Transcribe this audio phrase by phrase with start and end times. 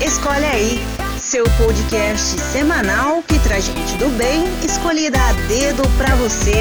[0.00, 0.78] Escolhe aí,
[1.18, 6.52] seu podcast semanal que traz gente do bem escolhida a dedo pra você.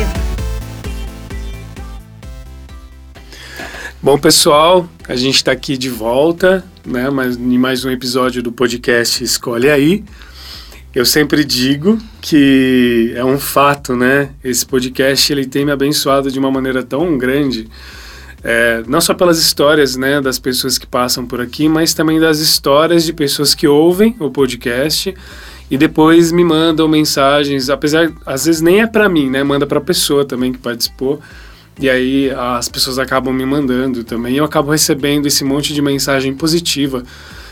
[4.01, 7.11] Bom, pessoal, a gente está aqui de volta, né?
[7.11, 10.04] Mas em mais um episódio do podcast Escolhe aí.
[10.95, 14.31] Eu sempre digo que é um fato, né?
[14.43, 17.69] Esse podcast ele tem me abençoado de uma maneira tão grande,
[18.50, 22.39] é, não só pelas histórias, né, das pessoas que passam por aqui, mas também das
[22.39, 25.13] histórias de pessoas que ouvem o podcast
[25.70, 29.44] e depois me mandam mensagens, apesar às vezes nem é para mim, né?
[29.44, 31.20] Manda para a pessoa também que participou.
[31.77, 34.38] E aí as pessoas acabam me mandando também.
[34.38, 37.04] Eu acabo recebendo esse monte de mensagem positiva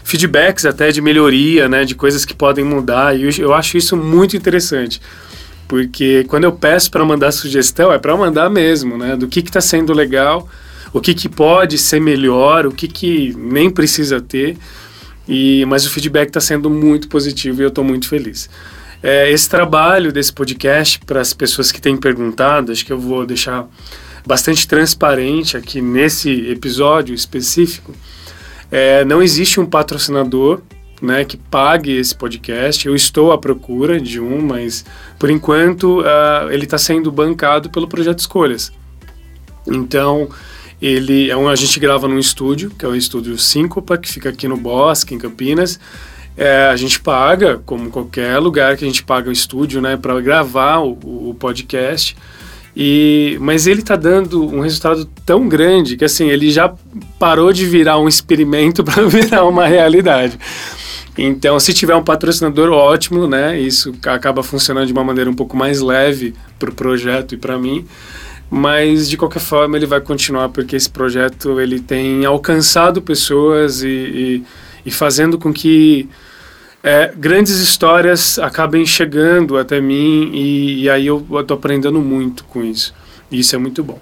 [0.02, 3.20] feedbacks até de melhoria, né, de coisas que podem mudar.
[3.20, 5.02] E eu, eu acho isso muito interessante.
[5.68, 9.18] Porque quando eu peço para mandar sugestão, é para mandar mesmo, né?
[9.18, 10.48] Do que está sendo legal,
[10.95, 14.58] o que, que pode ser melhor, o que, que nem precisa ter.
[15.27, 18.49] E, mas o feedback está sendo muito positivo e eu estou muito feliz.
[19.04, 23.26] É, esse trabalho desse podcast, para as pessoas que têm perguntado, acho que eu vou
[23.26, 23.68] deixar
[24.26, 27.93] bastante transparente aqui nesse episódio específico
[28.71, 30.62] é, não existe um patrocinador
[31.02, 32.87] né, que pague esse podcast.
[32.87, 34.85] Eu estou à procura de um, mas
[35.20, 38.71] por enquanto uh, ele está sendo bancado pelo Projeto Escolhas.
[39.68, 40.30] Então,
[40.81, 44.29] ele é um, a gente grava num estúdio, que é o estúdio Síncopa, que fica
[44.29, 45.79] aqui no Bosque, em Campinas.
[46.37, 50.20] É, a gente paga, como qualquer lugar que a gente paga o estúdio, né, para
[50.20, 52.15] gravar o, o podcast.
[52.76, 56.73] E, mas ele está dando um resultado tão grande que assim ele já
[57.18, 60.37] parou de virar um experimento para virar uma realidade.
[61.18, 63.57] Então, se tiver um patrocinador, ótimo, né?
[63.57, 67.57] Isso acaba funcionando de uma maneira um pouco mais leve para o projeto e para
[67.57, 67.85] mim.
[68.50, 73.88] Mas de qualquer forma ele vai continuar porque esse projeto ele tem alcançado pessoas e,
[73.88, 74.44] e,
[74.85, 76.07] e fazendo com que
[76.84, 82.63] é, grandes histórias acabem chegando até mim e, e aí eu estou aprendendo muito com
[82.63, 82.94] isso.
[83.31, 84.00] E isso é muito bom.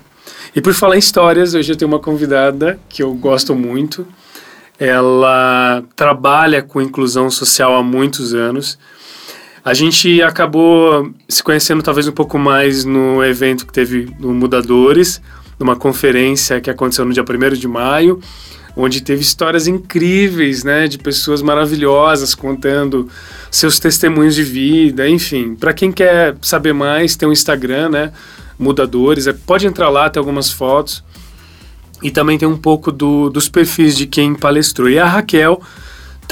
[0.53, 4.05] E por falar em histórias, hoje eu tenho uma convidada que eu gosto muito.
[4.77, 8.77] Ela trabalha com inclusão social há muitos anos.
[9.63, 15.21] A gente acabou se conhecendo talvez um pouco mais no evento que teve no Mudadores,
[15.57, 18.19] numa conferência que aconteceu no dia 1 de maio
[18.75, 23.07] onde teve histórias incríveis, né, de pessoas maravilhosas contando
[23.51, 25.55] seus testemunhos de vida, enfim.
[25.55, 28.11] Para quem quer saber mais, tem um Instagram, né,
[28.57, 31.03] Mudadores, é, pode entrar lá, tem algumas fotos.
[32.01, 34.89] E também tem um pouco do, dos perfis de quem palestrou.
[34.89, 35.61] E a Raquel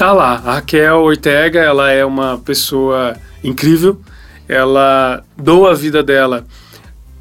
[0.02, 0.32] tá lá.
[0.32, 3.14] A Raquel Ortega, ela é uma pessoa
[3.44, 4.00] incrível.
[4.48, 6.44] Ela doa a vida dela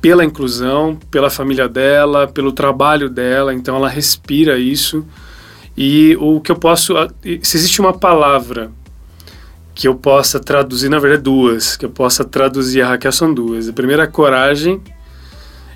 [0.02, 5.06] pela inclusão, pela família dela, pelo trabalho dela, então ela respira isso.
[5.78, 6.96] E o que eu posso.
[7.44, 8.72] Se existe uma palavra
[9.76, 13.70] que eu possa traduzir, na verdade, duas, que eu possa traduzir a Raquel são duas.
[13.70, 14.82] A primeira é coragem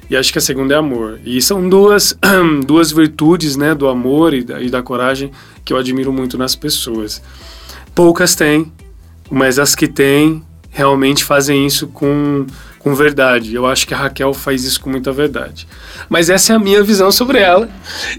[0.09, 1.19] e acho que a segunda é amor.
[1.23, 2.17] E são duas,
[2.65, 5.31] duas virtudes, né, do amor e da, e da coragem
[5.65, 7.21] que eu admiro muito nas pessoas.
[7.95, 8.71] Poucas têm,
[9.29, 12.45] mas as que têm realmente fazem isso com
[12.85, 13.55] com verdade.
[13.55, 15.67] Eu acho que a Raquel faz isso com muita verdade.
[16.07, 17.67] Mas essa é a minha visão sobre ela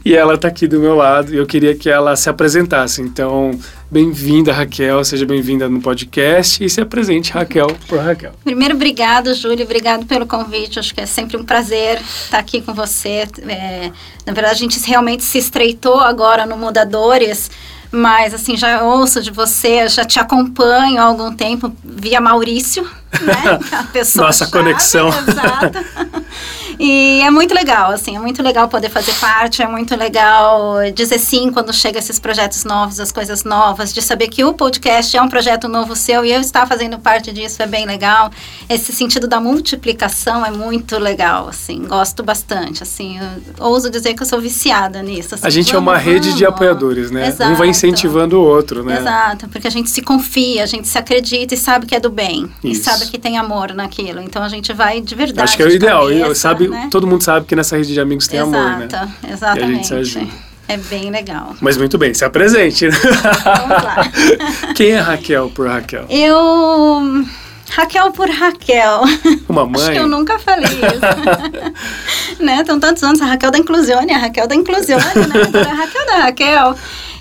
[0.04, 3.00] e ela está aqui do meu lado e eu queria que ela se apresentasse.
[3.00, 3.52] Então,
[3.88, 8.32] bem-vinda, Raquel, seja bem-vinda no podcast e se apresente, Raquel, por Raquel.
[8.42, 10.80] Primeiro, obrigado, Júlio, obrigado pelo convite.
[10.80, 13.22] Acho que é sempre um prazer estar aqui com você.
[13.46, 13.92] É,
[14.26, 17.52] na verdade, a gente realmente se estreitou agora no Mudadores
[17.96, 22.84] mas assim, já ouço de você, já te acompanho há algum tempo via Maurício,
[23.22, 23.58] né?
[23.72, 25.08] A pessoa Nossa chave, conexão.
[25.08, 25.78] Exato.
[26.78, 31.18] E é muito legal, assim, é muito legal poder fazer parte, é muito legal dizer
[31.18, 35.22] sim quando chega esses projetos novos, as coisas novas, de saber que o podcast é
[35.22, 38.30] um projeto novo seu e eu estar fazendo parte disso é bem legal.
[38.68, 43.18] Esse sentido da multiplicação é muito legal, assim, gosto bastante, assim,
[43.58, 45.34] ouso dizer que eu sou viciada nisso.
[45.34, 47.28] Assim, a gente vamos, é uma rede de apoiadores, né?
[47.28, 47.50] Exato.
[47.50, 48.98] Um vai incentivando o outro, né?
[48.98, 52.10] Exato, porque a gente se confia, a gente se acredita e sabe que é do
[52.10, 52.80] bem, Isso.
[52.80, 55.42] e sabe que tem amor naquilo, então a gente vai de verdade.
[55.42, 56.68] Acho que é o ideal, cabeça, sabe?
[56.68, 56.88] né?
[56.90, 58.88] todo mundo sabe que nessa rede de amigos tem Exato, amor, né?
[59.30, 59.60] Exatamente.
[59.60, 60.46] E a gente se ajuda.
[60.68, 61.54] É bem legal.
[61.60, 62.88] Mas muito bem, se apresente.
[62.88, 64.10] Vamos lá.
[64.74, 66.06] Quem é Raquel por Raquel?
[66.10, 67.24] Eu.
[67.70, 69.02] Raquel por Raquel.
[69.48, 69.82] Uma mãe?
[69.82, 72.42] Acho que eu nunca falei isso.
[72.42, 72.60] né?
[72.60, 75.60] Estão tantos anos, a Raquel da Inclusione, a Raquel da Inclusione, né?
[75.60, 76.76] A Raquel da Raquel.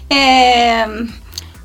[0.10, 0.86] É,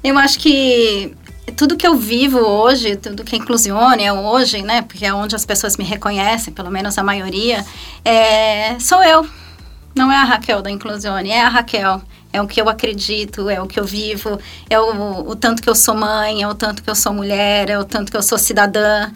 [0.03, 1.15] eu acho que
[1.57, 4.83] tudo que eu vivo hoje, tudo que Inclusione é hoje, né?
[4.83, 7.65] Porque é onde as pessoas me reconhecem, pelo menos a maioria,
[8.05, 9.27] é, sou eu.
[9.95, 12.01] Não é a Raquel da Inclusione, é a Raquel.
[12.33, 14.39] é o que eu acredito, é o que eu vivo,
[14.69, 17.69] é o, o tanto que eu sou mãe, é o tanto que eu sou mulher,
[17.69, 19.11] é o tanto que eu sou cidadã,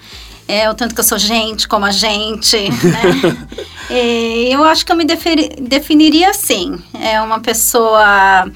[0.48, 3.02] é o tanto que eu sou gente como a gente, né?
[4.50, 8.50] eu acho que eu me definiria assim, é uma pessoa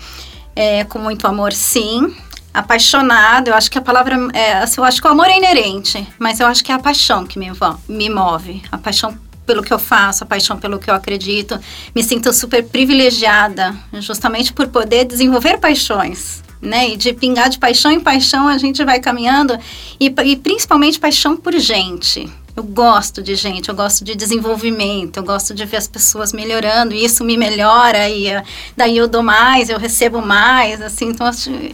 [0.59, 2.13] é, com muito amor, sim,
[2.53, 6.05] apaixonada, eu acho que a palavra, é, assim, eu acho que o amor é inerente,
[6.19, 7.49] mas eu acho que é a paixão que me,
[7.89, 9.17] me move, a paixão
[9.47, 11.59] pelo que eu faço, a paixão pelo que eu acredito.
[11.95, 16.43] Me sinto super privilegiada, justamente por poder desenvolver paixões.
[16.61, 16.89] Né?
[16.89, 19.57] E de pingar de paixão em paixão a gente vai caminhando
[20.01, 22.29] e, e principalmente paixão por gente.
[22.59, 26.93] Eu gosto de gente, eu gosto de desenvolvimento, eu gosto de ver as pessoas melhorando,
[26.93, 28.43] e isso me melhora, e uh,
[28.77, 31.31] daí eu dou mais, eu recebo mais, assim, então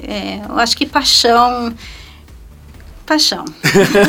[0.07, 1.75] é, eu acho que paixão
[3.07, 3.47] paixão.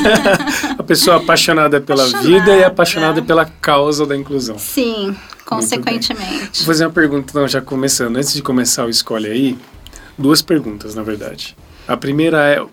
[0.78, 2.28] a pessoa apaixonada pela apaixonada.
[2.28, 4.60] vida e apaixonada pela causa da inclusão.
[4.60, 6.60] Sim, consequentemente.
[6.60, 8.18] Vou fazer uma pergunta, então, já começando.
[8.18, 9.58] Antes de começar o Escolhe Aí,
[10.18, 11.56] duas perguntas, na verdade.
[11.88, 12.70] A primeira é uh,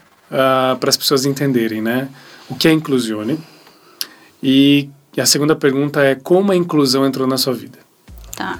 [0.81, 2.09] para as pessoas entenderem, né?
[2.49, 3.39] O que é inclusione?
[4.43, 7.79] E, a segunda pergunta é como a inclusão entrou na sua vida?
[8.35, 8.59] Tá.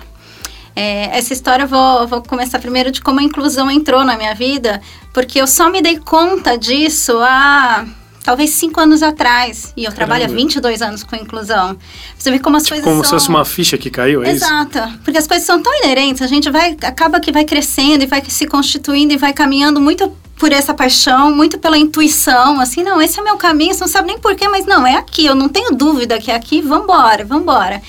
[0.75, 4.35] É, essa história eu vou, vou começar primeiro de como a inclusão entrou na minha
[4.35, 4.81] vida,
[5.13, 7.87] porque eu só me dei conta disso há
[8.23, 9.73] talvez cinco anos atrás.
[9.77, 9.97] E eu Caramba.
[9.97, 11.77] trabalho há 22 anos com inclusão.
[12.17, 13.05] Você vê como as tipo, coisas como são...
[13.05, 14.79] se fosse uma ficha que caiu, é Exato.
[14.79, 14.99] Isso?
[15.05, 18.23] Porque as coisas são tão inerentes, a gente vai, acaba que vai crescendo e vai
[18.27, 20.11] se constituindo e vai caminhando muito
[20.43, 24.09] por essa paixão, muito pela intuição, assim, não, esse é meu caminho, você não sabe
[24.09, 27.81] nem porquê, mas não, é aqui, eu não tenho dúvida que é aqui, vambora, vambora.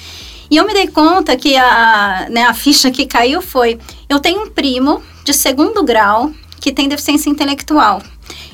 [0.52, 4.44] E eu me dei conta que a, né, a ficha que caiu foi: eu tenho
[4.44, 8.04] um primo de segundo grau que tem deficiência intelectual.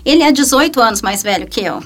[0.06, 1.84] Ele é 18 anos mais velho que eu.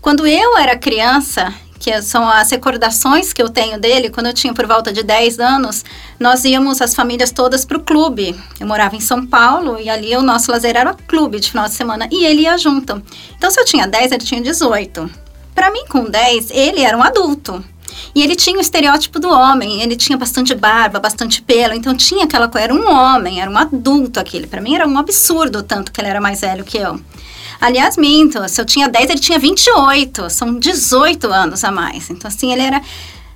[0.00, 4.54] Quando eu era criança, que são as recordações que eu tenho dele, quando eu tinha
[4.54, 5.84] por volta de 10 anos,
[6.18, 8.40] nós íamos as famílias todas para o clube.
[8.60, 11.74] Eu morava em São Paulo e ali o nosso lazer era clube de final de
[11.74, 13.02] semana e ele ia junto.
[13.36, 15.10] Então, se eu tinha 10, ele tinha 18.
[15.52, 17.64] Para mim, com 10, ele era um adulto.
[18.14, 22.24] E ele tinha o estereótipo do homem, ele tinha bastante barba, bastante pelo, então tinha
[22.24, 24.46] aquela coisa, era um homem, era um adulto aquele.
[24.46, 27.00] Para mim era um absurdo tanto que ele era mais velho que eu.
[27.62, 32.10] Aliás, minto, se eu tinha 10, ele tinha 28, são 18 anos a mais.
[32.10, 32.82] Então, assim, ele era.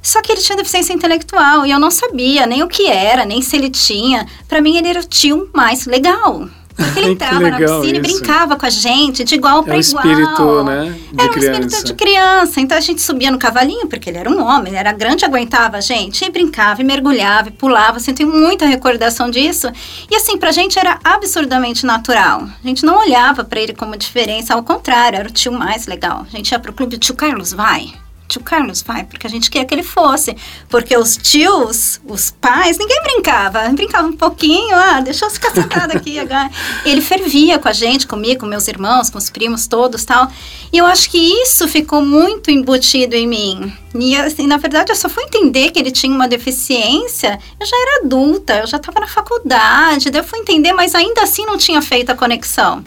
[0.03, 3.41] Só que ele tinha deficiência intelectual e eu não sabia nem o que era, nem
[3.41, 4.27] se ele tinha.
[4.49, 6.49] Para mim, ele era o tio mais legal.
[6.77, 10.05] Porque ele entrava na piscina e brincava com a gente, de igual para igual.
[10.05, 10.99] Era um espírito, né?
[11.13, 11.61] De era um criança.
[11.61, 12.61] espírito de criança.
[12.61, 15.79] Então a gente subia no cavalinho, porque ele era um homem, ele era grande, aguentava
[15.79, 16.25] a gente.
[16.25, 17.97] E brincava, e mergulhava, e pulava.
[17.97, 19.69] Assim, eu tenho muita recordação disso.
[20.11, 22.49] E assim, pra gente era absurdamente natural.
[22.63, 26.27] A gente não olhava para ele como diferença, ao contrário, era o tio mais legal.
[26.31, 27.93] A gente ia pro clube, o tio Carlos vai
[28.29, 30.37] tio Carlos vai, porque a gente queria que ele fosse.
[30.69, 33.69] Porque os tios, os pais, ninguém brincava.
[33.71, 36.51] Brincava um pouquinho, ah, deixa eu ficar sentado aqui agora.
[36.85, 40.31] Ele fervia com a gente, comigo, com meus irmãos, com os primos todos tal.
[40.73, 43.73] E eu acho que isso ficou muito embutido em mim.
[43.95, 47.77] E assim, na verdade, eu só fui entender que ele tinha uma deficiência, eu já
[47.77, 51.57] era adulta, eu já estava na faculdade, daí eu fui entender, mas ainda assim não
[51.57, 52.85] tinha feito a conexão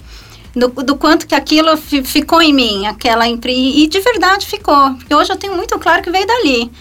[0.56, 4.94] do, do quanto que aquilo ficou em mim, aquela e de verdade ficou.
[4.96, 6.72] Porque hoje eu tenho muito claro que veio dali.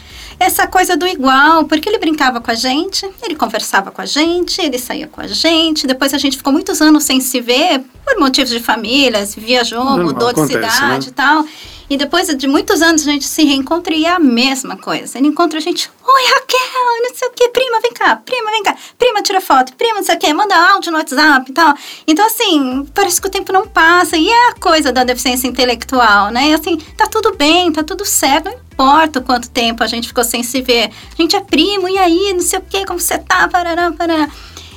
[0.40, 4.60] Essa coisa do igual, porque ele brincava com a gente, ele conversava com a gente,
[4.60, 5.84] ele saía com a gente.
[5.84, 9.84] Depois a gente ficou muitos anos sem se ver por motivos de família, se viajou,
[9.84, 11.10] Não, mudou acontece, de cidade né?
[11.10, 11.44] e tal.
[11.90, 15.16] E depois de muitos anos a gente se reencontra e é a mesma coisa.
[15.16, 18.62] Ele encontra a gente, oi Raquel, não sei o que, prima, vem cá, prima, vem
[18.62, 21.74] cá, prima, tira foto, prima, não sei o que, manda áudio no WhatsApp e tal.
[22.06, 24.18] Então, assim, parece que o tempo não passa.
[24.18, 26.48] E é a coisa da deficiência intelectual, né?
[26.48, 30.24] E assim, tá tudo bem, tá tudo certo, não importa quanto tempo a gente ficou
[30.24, 30.90] sem se ver.
[31.18, 34.28] A gente é primo, e aí, não sei o que, como você tá, parará, parará.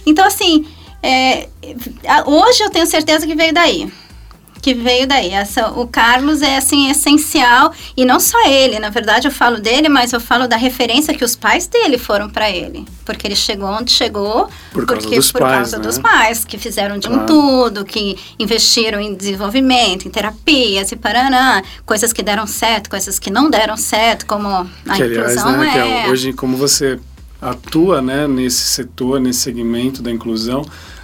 [0.05, 0.65] Então, assim,
[1.03, 1.49] é,
[2.25, 3.91] hoje eu tenho certeza que veio daí
[4.61, 5.31] que veio daí.
[5.31, 9.89] Essa, o Carlos é assim essencial e não só ele, na verdade eu falo dele,
[9.89, 13.69] mas eu falo da referência que os pais dele foram para ele, porque ele chegou
[13.69, 15.83] onde chegou por causa porque dos por pais, causa né?
[15.83, 17.23] dos pais que fizeram de claro.
[17.23, 23.17] um tudo, que investiram em desenvolvimento, em terapias e paraná, coisas que deram certo, coisas
[23.17, 26.09] que não deram certo, como a que, inclusão aliás, né, é.
[26.09, 26.99] hoje como você
[27.41, 30.63] atua, né, nesse setor, nesse segmento da inclusão,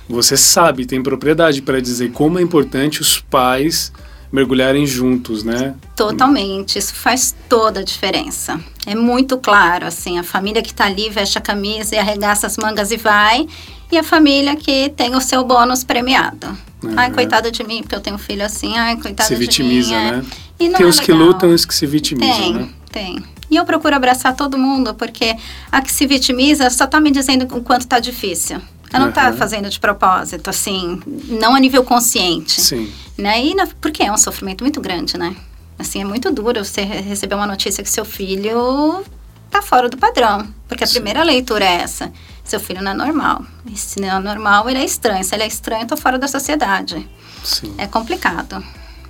[0.09, 3.91] você sabe, tem propriedade para dizer como é importante os pais
[4.31, 5.73] mergulharem juntos, né?
[5.95, 8.59] Totalmente, isso faz toda a diferença.
[8.85, 12.57] É muito claro, assim, a família que está ali veste a camisa e arregaça as
[12.57, 13.47] mangas e vai,
[13.91, 16.47] e a família que tem o seu bônus premiado.
[16.83, 16.93] É.
[16.95, 19.89] Ai, coitada de mim, porque eu tenho um filho assim, ai, coitada se de vitimiza,
[19.89, 19.95] mim.
[19.95, 20.11] É.
[20.11, 20.25] Né?
[20.59, 22.69] E tem é os é que lutam e os que se vitimizam, tem, né?
[22.91, 25.35] Tem, E eu procuro abraçar todo mundo, porque
[25.71, 28.59] a que se vitimiza só está me dizendo o quanto está difícil.
[28.91, 29.37] Ela não está Aham.
[29.37, 32.59] fazendo de propósito, assim, não a nível consciente.
[32.61, 32.91] Sim.
[33.17, 33.43] Né?
[33.45, 35.35] E na, porque é um sofrimento muito grande, né?
[35.77, 39.03] Assim, é muito duro você re- receber uma notícia que seu filho
[39.51, 40.47] tá fora do padrão.
[40.67, 40.95] Porque a Sim.
[40.95, 42.11] primeira leitura é essa.
[42.43, 43.43] Seu filho não é normal.
[43.71, 45.23] E se não é normal, ele é estranho.
[45.23, 47.07] Se ele é estranho, eu tô fora da sociedade.
[47.43, 47.73] Sim.
[47.77, 48.63] É complicado.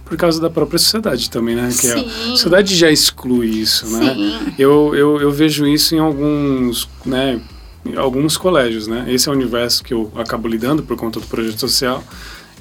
[0.06, 2.00] Por causa da própria sociedade também, né, Raquel?
[2.00, 2.10] Sim.
[2.10, 4.14] A sociedade já exclui isso, né?
[4.14, 4.54] Sim.
[4.58, 7.40] Eu, eu, eu vejo isso em alguns, né,
[7.96, 9.06] alguns colégios, né?
[9.08, 12.04] Esse é o universo que eu acabo lidando por conta do projeto social.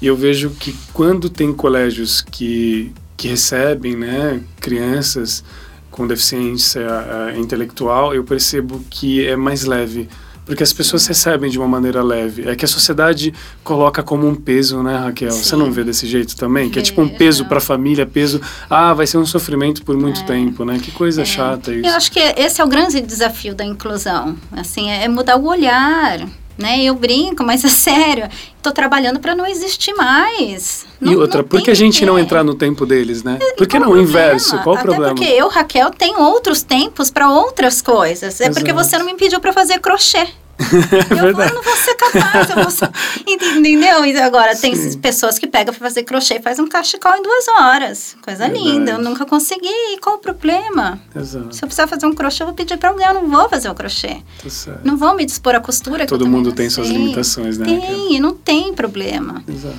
[0.01, 5.43] E eu vejo que quando tem colégios que, que recebem, né, crianças
[5.91, 10.09] com deficiência eh, intelectual, eu percebo que é mais leve.
[10.47, 12.49] Porque as pessoas recebem de uma maneira leve.
[12.49, 13.35] É que a sociedade
[13.65, 15.33] coloca como um peso, né, Raquel?
[15.33, 15.57] Você Sim.
[15.57, 16.71] não vê desse jeito também?
[16.71, 17.49] Que é tipo um peso Vejo.
[17.49, 18.41] para a família, peso.
[18.71, 20.79] Ah, vai ser um sofrimento por muito tempo, né?
[20.81, 21.87] Que coisa chata isso.
[21.87, 24.37] Eu acho que esse é o grande desafio da inclusão.
[24.53, 26.27] Assim, é mudar o olhar.
[26.59, 26.83] Né?
[26.83, 28.29] Eu brinco, mas é sério.
[28.57, 30.87] Estou trabalhando para não existir mais.
[31.01, 32.23] E Não- outra, não por que a gente não quê.
[32.23, 33.39] entrar no tempo deles, né?
[33.59, 34.59] Por que não o inverso?
[34.63, 35.15] Qual o Até problema?
[35.15, 38.41] porque eu, Raquel, tenho outros tempos para outras coisas.
[38.41, 38.89] É porque Exato.
[38.89, 40.27] você não me pediu para fazer crochê.
[40.67, 42.51] É Eu, vou, eu não vou ser capaz.
[42.51, 42.91] Eu vou ser,
[43.27, 44.05] entendeu?
[44.05, 44.99] E agora tem Sim.
[44.99, 48.17] pessoas que pegam para fazer crochê e faz um cachecol em duas horas.
[48.23, 48.65] Coisa Verdade.
[48.65, 48.93] linda.
[48.93, 49.69] Eu nunca consegui.
[49.69, 50.99] E qual o problema?
[51.15, 53.07] Exato, Se eu precisar fazer um crochê, eu vou pedir para alguém.
[53.07, 54.23] Eu não vou fazer o crochê.
[54.43, 54.81] tá certo.
[54.85, 56.07] Não vou me dispor à costura.
[56.07, 57.67] Todo mundo tem suas limitações, né?
[57.67, 59.43] Tem, não tem problema.
[59.47, 59.77] Exato.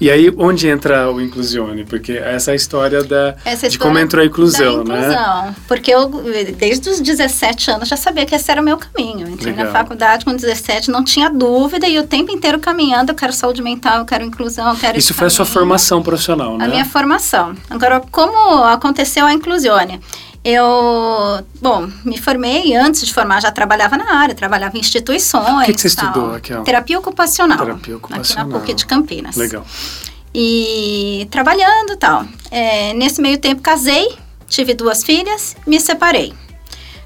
[0.00, 1.84] E aí, onde entra o Inclusione?
[1.84, 5.00] Porque essa é a história da, Essa de como história entrou a inclusão, da né?
[5.00, 5.56] inclusão.
[5.68, 6.08] Porque eu,
[6.56, 9.28] desde os 17 anos, já sabia que esse era o meu caminho.
[9.28, 9.66] Entrei Legal.
[9.66, 13.62] na faculdade com 17, não tinha dúvida, e o tempo inteiro caminhando, eu quero saúde
[13.62, 15.60] mental, eu quero inclusão, eu quero Isso foi a sua caminho.
[15.60, 16.64] formação profissional, né?
[16.64, 17.54] A minha formação.
[17.70, 20.00] Agora, como aconteceu a inclusione?
[20.48, 25.64] Eu, bom, me formei, antes de formar já trabalhava na área, trabalhava em instituições.
[25.64, 26.06] O que que você tal.
[26.06, 26.62] estudou, Raquel?
[26.62, 27.58] Terapia ocupacional.
[27.58, 28.44] Terapia ocupacional.
[28.44, 29.34] Aqui na PUC de Campinas.
[29.34, 29.66] Legal.
[30.32, 32.24] E trabalhando e tal.
[32.48, 36.32] É, nesse meio tempo casei, tive duas filhas, me separei.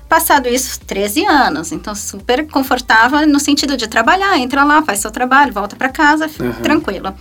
[0.07, 5.11] Passado isso, 13 anos, então super confortável no sentido de trabalhar, entra lá, faz seu
[5.11, 6.53] trabalho, volta para casa, Uhum.
[6.63, 7.15] tranquilo.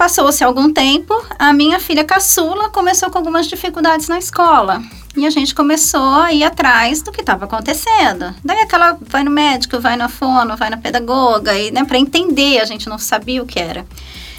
[0.00, 4.82] Passou-se algum tempo, a minha filha caçula começou com algumas dificuldades na escola.
[5.14, 8.34] E a gente começou a ir atrás do que estava acontecendo.
[8.42, 12.60] Daí aquela vai no médico, vai na fono, vai na pedagoga, e né, para entender,
[12.60, 13.86] a gente não sabia o que era.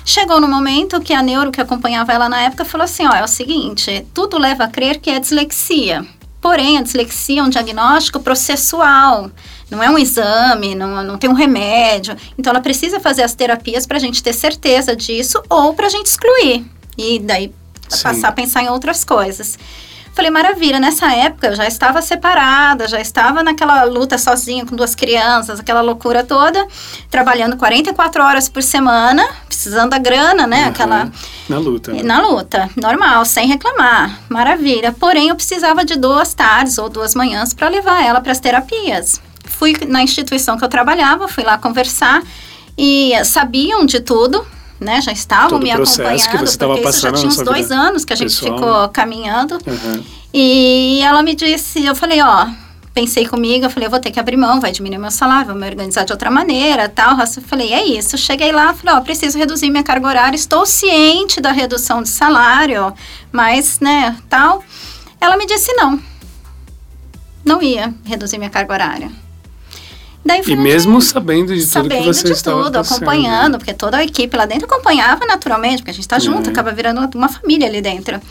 [0.03, 3.23] Chegou no momento que a neuro que acompanhava ela na época falou assim: ó, é
[3.23, 6.03] o seguinte, tudo leva a crer que é dislexia.
[6.41, 9.29] Porém, a dislexia é um diagnóstico processual,
[9.71, 12.15] não é um exame, não, não tem um remédio.
[12.37, 15.89] Então, ela precisa fazer as terapias para a gente ter certeza disso ou para a
[15.89, 16.65] gente excluir.
[16.97, 17.51] E daí
[17.87, 18.03] Sim.
[18.03, 19.57] passar a pensar em outras coisas.
[20.13, 24.93] Falei, maravilha, nessa época eu já estava separada, já estava naquela luta sozinha com duas
[24.93, 26.67] crianças, aquela loucura toda,
[27.09, 30.63] trabalhando 44 horas por semana, precisando da grana, né?
[30.63, 30.69] Uhum.
[30.69, 31.11] Aquela
[31.47, 31.93] Na luta.
[31.93, 32.03] né?
[32.03, 34.91] na luta, normal, sem reclamar, maravilha.
[34.91, 39.21] Porém, eu precisava de duas tardes ou duas manhãs para levar ela para as terapias.
[39.57, 42.23] Fui na instituição que eu trabalhava, fui lá conversar
[42.77, 44.45] e sabiam de tudo,
[44.79, 45.01] né?
[45.01, 47.75] Já estavam Todo me processo que acompanhando, você porque isso já tinha uns dois vida
[47.75, 49.59] anos que a gente pessoal, ficou caminhando.
[49.67, 50.03] Uhum.
[50.33, 52.47] E ela me disse, eu falei, ó,
[52.93, 55.55] pensei comigo, eu falei, eu vou ter que abrir mão, vai diminuir meu salário, vou
[55.55, 57.17] me organizar de outra maneira, tal.
[57.19, 58.17] Eu falei, é isso.
[58.17, 62.93] Cheguei lá, falei, ó, preciso reduzir minha carga horária, estou ciente da redução de salário,
[63.31, 64.63] mas, né, tal.
[65.19, 65.99] Ela me disse não.
[67.43, 69.11] Não ia reduzir minha carga horária.
[70.23, 72.97] Eu E mesmo sabendo de tudo sabendo que você de tudo, passando.
[72.97, 76.51] acompanhando, porque toda a equipe lá dentro acompanhava naturalmente, porque a gente tá junto, É.
[76.51, 78.21] acaba virando uma família ali dentro.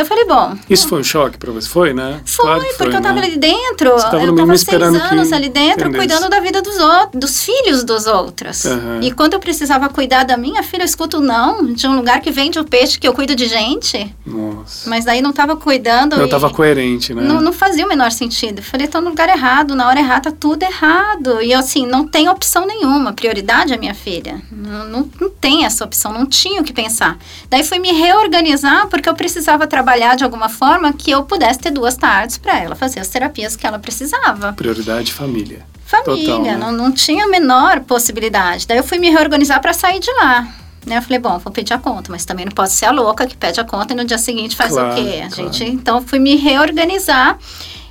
[0.00, 1.68] Eu falei, bom, Isso foi um choque pra você?
[1.68, 2.20] Foi, né?
[2.24, 3.26] foi, Claro que porque eu tava né?
[3.26, 3.90] ali dentro.
[3.92, 6.08] Você tava eu mínimo tava esperando seis que anos ali dentro, entendesse.
[6.08, 8.64] cuidando da vida dos outros, dos filhos dos outros.
[8.64, 9.00] Aham.
[9.02, 12.30] E quando eu precisava cuidar da minha filha, eu escuto não de um lugar que
[12.30, 14.14] vende o peixe que eu cuido de gente.
[14.24, 14.88] Nossa.
[14.88, 16.16] Mas daí não tava cuidando.
[16.16, 17.22] Não e tava coerente, né?
[17.22, 18.60] não, não fazia o menor sentido.
[18.60, 21.42] Eu falei, tô no lugar errado, na hora errada, tá tudo errado.
[21.42, 23.12] E eu, assim, não tem opção nenhuma.
[23.12, 24.40] Prioridade é minha filha.
[24.50, 27.18] Não, não, não tem essa opção, não tinha o que pensar.
[27.50, 31.70] Daí fui me reorganizar porque eu precisava trabalhar de alguma forma que eu pudesse ter
[31.70, 34.52] duas tardes para ela fazer as terapias que ela precisava.
[34.52, 35.64] Prioridade família.
[35.86, 36.56] Família, Total, né?
[36.56, 38.66] não, não tinha a menor possibilidade.
[38.66, 40.46] Daí eu fui me reorganizar para sair de lá.
[40.84, 40.98] Né?
[40.98, 43.36] Eu falei, bom, vou pedir a conta, mas também não posso ser a louca que
[43.36, 45.22] pede a conta e no dia seguinte faz Claro, o quê?
[45.24, 45.52] A claro.
[45.52, 47.38] gente, então eu fui me reorganizar.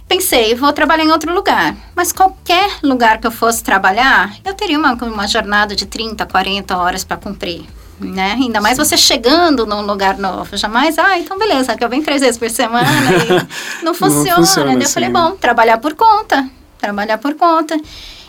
[0.08, 1.76] Pensei, vou trabalhar em outro lugar.
[1.96, 6.78] Mas qualquer lugar que eu fosse trabalhar, eu teria uma, uma jornada de 30, 40
[6.78, 7.66] horas para cumprir.
[8.00, 8.34] Né?
[8.34, 10.56] Ainda mais você chegando num lugar novo.
[10.56, 13.46] Jamais, ah, então beleza, que eu venho três vezes por semana e
[13.84, 14.36] não funciona.
[14.36, 15.20] funciona Daí eu assim, falei, né?
[15.20, 16.48] bom, trabalhar por conta.
[16.78, 17.80] Trabalhar por conta.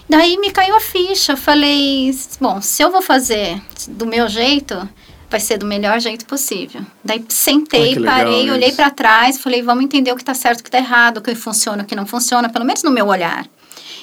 [0.09, 1.33] Daí me caiu a ficha.
[1.33, 2.11] Eu falei,
[2.41, 4.89] bom, se eu vou fazer do meu jeito,
[5.31, 6.81] vai ser do melhor jeito possível.
[7.05, 8.53] Daí sentei, parei, isso.
[8.55, 11.21] olhei para trás, falei, vamos entender o que tá certo, o que tá errado, o
[11.21, 13.47] que funciona, o que não funciona, pelo menos no meu olhar.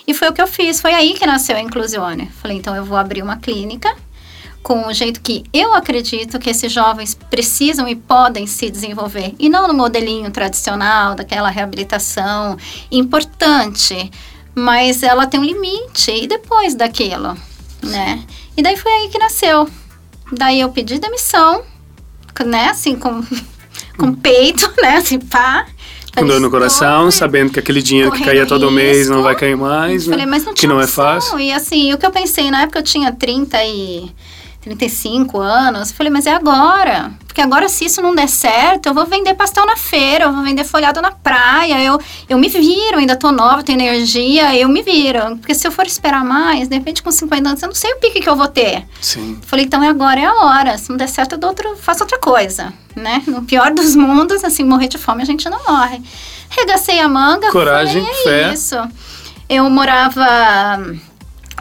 [0.07, 2.29] E foi o que eu fiz, foi aí que nasceu a Inclusione.
[2.39, 3.95] Falei, então eu vou abrir uma clínica
[4.65, 9.35] com o jeito que eu acredito que esses jovens precisam e podem se desenvolver.
[9.37, 12.57] E não no modelinho tradicional, daquela reabilitação
[12.91, 14.09] importante,
[14.55, 16.09] mas ela tem um limite.
[16.09, 17.37] E depois daquilo,
[17.83, 18.23] né?
[18.57, 19.69] E daí foi aí que nasceu.
[20.31, 21.61] Daí eu pedi demissão,
[22.43, 22.69] né?
[22.69, 23.23] Assim, com,
[23.99, 24.97] com peito, né?
[24.97, 25.67] Assim, pá.
[26.17, 29.23] Com dor no coração, sabendo que aquele dinheiro que caía todo mês não risco.
[29.25, 30.13] vai cair mais, né?
[30.13, 31.39] Falei, mas não que não é fácil.
[31.39, 34.11] E assim, o que eu pensei, na época eu tinha 30 e
[34.65, 37.11] 35 anos, falei, mas é agora.
[37.27, 40.41] Porque agora se isso não der certo, eu vou vender pastel na feira, eu vou
[40.43, 44.81] vender folhado na praia, eu, eu me viro, ainda tô nova, tenho energia, eu me
[44.81, 45.37] viro.
[45.37, 47.97] Porque se eu for esperar mais, de repente com 50 anos, eu não sei o
[47.97, 48.87] pique que eu vou ter.
[48.99, 49.37] Sim.
[49.45, 50.77] Falei, então é agora, é a hora.
[50.79, 53.21] Se não der certo, eu dou outro, faço outra coisa, né?
[53.27, 56.01] No pior dos mundos, assim, morrer de fome a gente não morre.
[56.49, 58.53] Regacei a manga, Coragem, falei, é fé.
[58.53, 58.77] isso.
[59.47, 60.25] Eu morava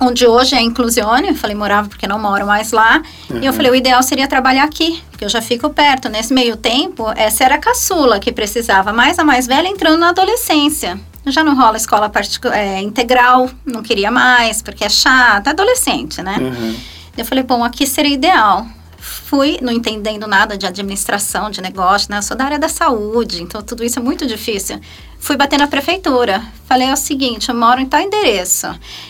[0.01, 3.03] onde hoje é Inclusione, eu falei morava porque não moro mais lá.
[3.31, 3.53] E eu Uhum.
[3.53, 6.09] falei, o ideal seria trabalhar aqui, porque eu já fico perto.
[6.09, 10.09] Nesse meio tempo, essa era a caçula que precisava, mais a mais velha entrando na
[10.11, 10.99] adolescência.
[11.27, 12.11] Já não rola escola
[12.53, 16.37] é, integral, não queria mais, porque é chata, adolescente, né?
[16.39, 16.77] Uhum.
[17.17, 18.67] Eu falei, bom, aqui seria ideal.
[18.99, 22.19] Fui, não entendendo nada de administração, de negócio, né?
[22.19, 24.81] Eu sou da área da saúde, então tudo isso é muito difícil.
[25.25, 26.43] Fui bater na prefeitura.
[26.69, 28.67] Falei, é o seguinte, eu moro em tal endereço.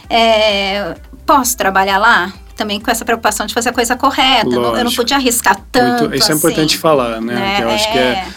[0.08, 0.94] É,
[1.26, 2.32] posso trabalhar lá?
[2.56, 4.44] Também com essa preocupação de fazer a coisa correta.
[4.48, 5.02] Não- Eu não Lógico.
[5.02, 6.38] podia arriscar tanto Muito- isso é assim.
[6.38, 7.34] importante falar, né?
[7.34, 7.58] né?
[7.62, 8.02] Eu acho que É.
[8.02, 8.28] é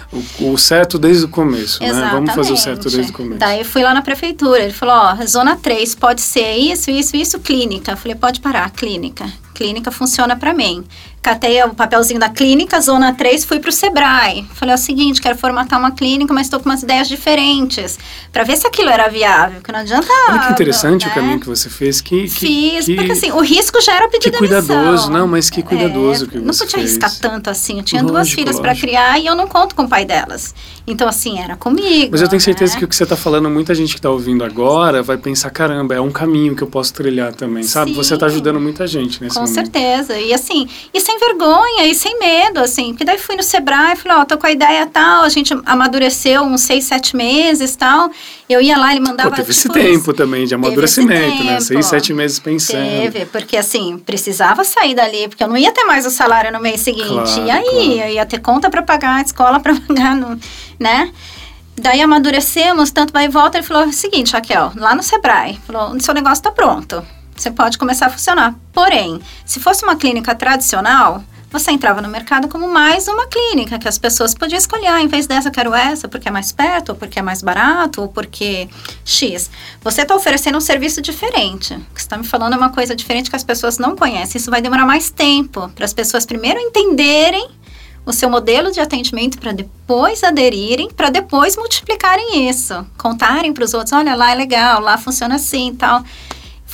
[0.42, 2.10] o, o certo desde o começo, né?
[2.12, 2.96] Vamos fazer o certo Exatamente.
[2.96, 3.38] desde o começo.
[3.40, 7.16] Daí eu fui lá na prefeitura, ele falou, ó, zona 3 pode ser isso, isso,
[7.16, 7.92] isso, clínica.
[7.92, 9.32] Eu falei, pode parar, clínica.
[9.54, 10.84] Clínica funciona pra mim.
[11.28, 14.46] Catei o papelzinho da clínica, zona 3, fui pro Sebrae.
[14.54, 18.00] Falei, é o seguinte, quero formatar uma clínica, mas tô com umas ideias diferentes.
[18.32, 20.08] Pra ver se aquilo era viável, que não adianta...
[20.30, 21.12] Olha que interessante né?
[21.12, 22.00] o caminho que você fez.
[22.00, 25.50] Que, que, Fiz, que, porque assim, o risco já era pedir que cuidadoso, não, mas
[25.50, 26.98] que cuidadoso É, que Não você podia fez.
[26.98, 27.80] arriscar tanto assim.
[27.80, 28.88] Eu tinha duas Lógico, filhas pra lógico.
[28.88, 30.56] criar e eu não conto com o pai delas.
[30.88, 32.08] Então, assim, era comigo.
[32.12, 32.80] Mas eu tenho certeza né?
[32.80, 35.94] que o que você está falando, muita gente que está ouvindo agora vai pensar, caramba,
[35.94, 37.92] é um caminho que eu posso trilhar também, sabe?
[37.96, 38.36] Você está Sim.
[38.36, 39.54] ajudando muita gente nesse Com momento.
[39.56, 40.18] certeza.
[40.18, 42.89] E assim, e sem vergonha, e sem medo, assim.
[42.89, 45.53] Porque daí fui no Sebrae e falei, ó, tô com a ideia tal, a gente
[45.65, 48.10] amadureceu uns seis, sete meses tal.
[48.49, 49.30] Eu ia lá, ele mandava.
[49.30, 51.60] Pô, teve esse tipo, tempo também de amadurecimento, né?
[51.60, 53.12] Seis, sete meses pensando.
[53.12, 56.60] Teve, porque assim, precisava sair dali, porque eu não ia ter mais o salário no
[56.60, 57.08] mês seguinte.
[57.08, 58.10] Claro, e aí, claro.
[58.10, 60.39] eu ia ter conta para pagar, escola para pagar, no,
[60.80, 61.12] né?
[61.80, 63.58] Daí amadurecemos, tanto vai e volta.
[63.58, 67.06] Ele falou o seguinte, Raquel, lá no Sebrae, falou: o seu negócio tá pronto.
[67.38, 68.56] Você pode começar a funcionar.
[68.73, 73.88] Porém, se fosse uma clínica tradicional, você entrava no mercado como mais uma clínica que
[73.88, 74.88] as pessoas podiam escolher.
[74.88, 78.02] Ah, em vez dessa, quero essa, porque é mais perto, ou porque é mais barato,
[78.02, 78.67] ou porque
[79.06, 79.50] X.
[79.82, 81.73] Você está oferecendo um serviço diferente.
[81.73, 84.39] O que você está me falando é uma coisa diferente que as pessoas não conhecem.
[84.39, 87.50] Isso vai demorar mais tempo para as pessoas primeiro entenderem
[88.06, 93.73] o seu modelo de atendimento para depois aderirem, para depois multiplicarem isso, contarem para os
[93.73, 96.04] outros, olha lá é legal, lá funciona assim e tal.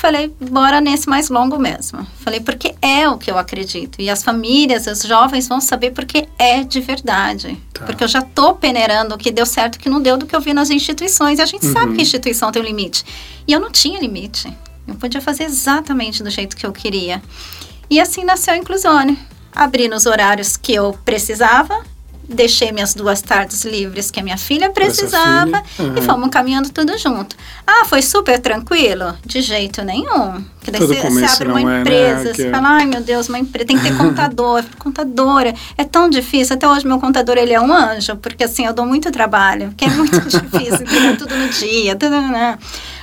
[0.04, 2.06] Falei, bora nesse mais longo mesmo.
[2.20, 4.02] Falei, porque é o que eu acredito.
[4.02, 7.58] E as famílias, os jovens vão saber porque é de verdade.
[7.74, 7.86] Tá.
[7.86, 10.36] Porque eu já tô peneirando o que deu certo o que não deu do que
[10.36, 11.40] eu vi nas instituições.
[11.40, 11.94] E a gente sabe Uhum.
[11.94, 13.06] que a instituição tem um limite.
[13.48, 14.52] E eu não tinha limite.
[14.86, 17.24] Eu podia fazer exatamente do jeito que eu queria.
[17.90, 19.18] E assim nasceu a Inclusione.
[19.56, 21.82] Abri nos horários que eu precisava,
[22.28, 26.02] deixei minhas duas tardes livres que a minha filha precisava filha, e uhum.
[26.02, 27.36] fomos caminhando tudo junto.
[27.66, 29.18] Ah, foi super tranquilo?
[29.26, 30.44] De jeito nenhum.
[30.60, 31.80] Porque daí você, começo abre uma é, né?
[31.82, 35.54] empresa, Que você é- fala, ai meu Deus, uma empresa tem que ter contador, contadora.
[35.78, 36.56] É tão difícil.
[36.56, 39.86] Até hoje meu contador ele é um anjo, porque assim eu dou muito trabalho, porque
[39.86, 42.58] é muito difícil entregar tudo no dia, tudo, né?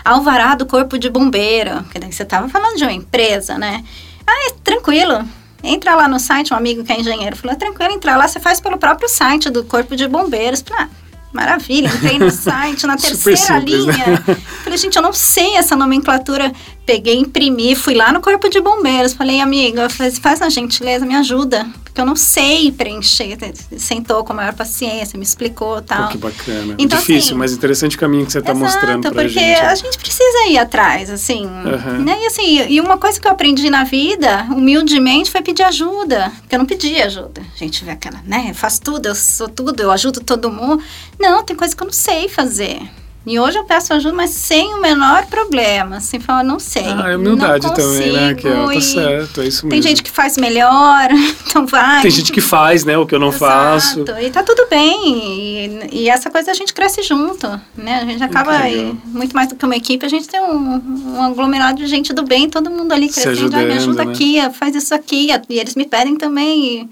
[0.04, 3.84] Alvará do corpo de bombeiro, porque daí você tava falando de uma empresa, né?
[4.26, 5.24] Ah, é tranquilo.
[5.62, 8.40] Entra lá no site, um amigo que é engenheiro falou, é tranquilo entrar lá, você
[8.40, 10.64] faz pelo próprio site do Corpo de Bombeiros.
[10.66, 10.88] Falei, ah,
[11.32, 13.92] maravilha, entrei no site, na terceira simples, né?
[13.92, 14.38] linha.
[14.64, 16.52] Falei, gente, eu não sei essa nomenclatura.
[16.86, 19.12] Peguei, imprimi, fui lá no Corpo de Bombeiros.
[19.12, 21.66] Falei, amiga, falei, faz uma gentileza, me ajuda.
[22.00, 23.36] Porque eu não sei preencher.
[23.76, 26.08] Sentou com a maior paciência, me explicou e Pô, tal.
[26.08, 26.74] que bacana.
[26.78, 29.60] Então, Difícil, assim, mas interessante o caminho que você está mostrando pra porque gente.
[29.60, 31.44] a gente precisa ir atrás, assim.
[31.46, 31.98] Aham.
[31.98, 32.16] Né?
[32.22, 36.32] E assim, e uma coisa que eu aprendi na vida, humildemente, foi pedir ajuda.
[36.40, 37.42] Porque eu não pedi ajuda.
[37.54, 38.46] A gente vê aquela, né?
[38.48, 40.82] Eu faço tudo, eu sou tudo, eu ajudo todo mundo.
[41.18, 42.80] Não, tem coisa que eu não sei fazer.
[43.26, 45.98] E hoje eu peço ajuda, mas sem o menor problema.
[45.98, 46.86] Assim, fala, não sei.
[46.86, 48.34] Ah, é humildade não também, né?
[48.34, 49.70] Que é, tá certo, é isso mesmo.
[49.70, 51.08] Tem gente que faz melhor,
[51.46, 52.00] então vai.
[52.00, 52.96] Tem gente que faz, né?
[52.96, 54.04] O que eu não Exato, faço.
[54.20, 55.88] E tá tudo bem.
[55.92, 58.00] E, e essa coisa a gente cresce junto, né?
[58.02, 61.22] A gente acaba, e muito mais do que uma equipe, a gente tem um, um
[61.22, 63.54] aglomerado de gente do bem, todo mundo ali crescendo.
[63.54, 64.12] Ah, me ajudando, ajuda né?
[64.12, 65.28] aqui, faz isso aqui.
[65.50, 66.64] E eles me pedem também.
[66.64, 66.90] E,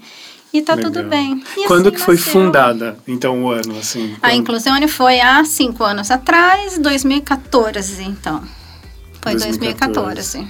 [0.53, 1.09] e tá tudo Legal.
[1.09, 1.43] bem.
[1.57, 2.31] E Quando assim que foi nasceu.
[2.33, 4.13] fundada, então, o ano, assim?
[4.21, 8.41] A quando- Inclusione foi há cinco anos atrás, 2014, então.
[9.21, 10.37] Foi 2014.
[10.39, 10.47] 2014.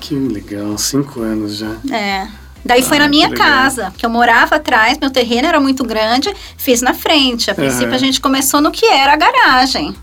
[0.00, 1.76] Que legal, cinco anos já.
[1.92, 2.28] É.
[2.64, 3.46] Daí foi Ah, na minha que legal.
[3.48, 7.50] casa, que eu morava atrás, meu terreno era muito grande, fiz na frente.
[7.50, 7.94] A princípio Aham.
[7.94, 9.94] a gente começou no que era a garagem.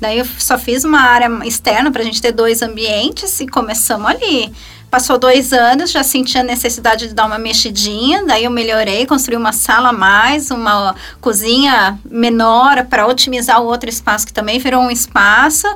[0.00, 4.52] Daí eu só fiz uma área externa pra gente ter dois ambientes e começamos ali.
[4.92, 9.38] Passou dois anos, já senti a necessidade de dar uma mexidinha, daí eu melhorei, construí
[9.38, 14.82] uma sala a mais, uma cozinha menor para otimizar o outro espaço que também virou
[14.82, 15.66] um espaço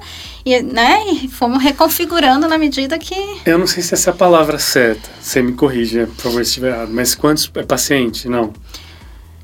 [0.45, 3.15] e, né, e fomos reconfigurando na medida que
[3.47, 5.09] Eu não sei se essa é a palavra certa.
[5.19, 6.91] Você me corrija, por favor, se estiver errado.
[6.93, 8.29] Mas quantos é paciente?
[8.29, 8.53] Não.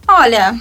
[0.07, 0.55] Olha,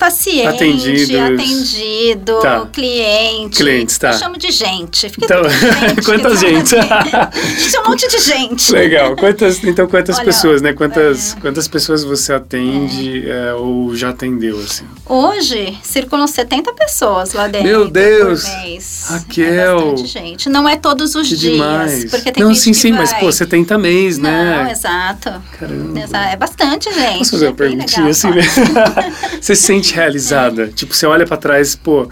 [0.00, 1.14] paciente, Atendidos.
[1.14, 2.66] atendido, Tá.
[2.72, 3.58] cliente.
[3.58, 4.12] Clientes, tá.
[4.12, 5.08] Eu chamo de gente.
[5.10, 6.70] Fica Então, gente, quanta que gente?
[6.70, 8.72] Gente, é um monte de gente.
[8.72, 9.14] Legal.
[9.14, 10.72] Quantas, então, quantas Olha, pessoas, né?
[10.72, 11.40] Quantas, é.
[11.40, 14.84] quantas pessoas você atende é, ou já atendeu, assim?
[15.06, 17.68] Hoje, circulam 70 pessoas lá dentro.
[17.68, 18.48] Meu Deus!
[18.48, 19.04] Por mês.
[19.10, 19.94] Raquel!
[19.98, 20.48] É gente.
[20.48, 21.52] Não é todos os Que dias.
[21.52, 22.04] demais.
[22.10, 24.70] Porque tem não, sim, sim, mas, vai- pô, 70 mês, Não, né?
[24.72, 25.30] exato.
[25.58, 26.00] Caramba.
[26.30, 27.18] É bastante gente.
[27.18, 28.40] Posso fazer é uma bem perguntinha legal, assim, né?
[29.40, 30.68] Você se sente realizada?
[30.68, 32.08] Tipo, você olha pra trás, pô,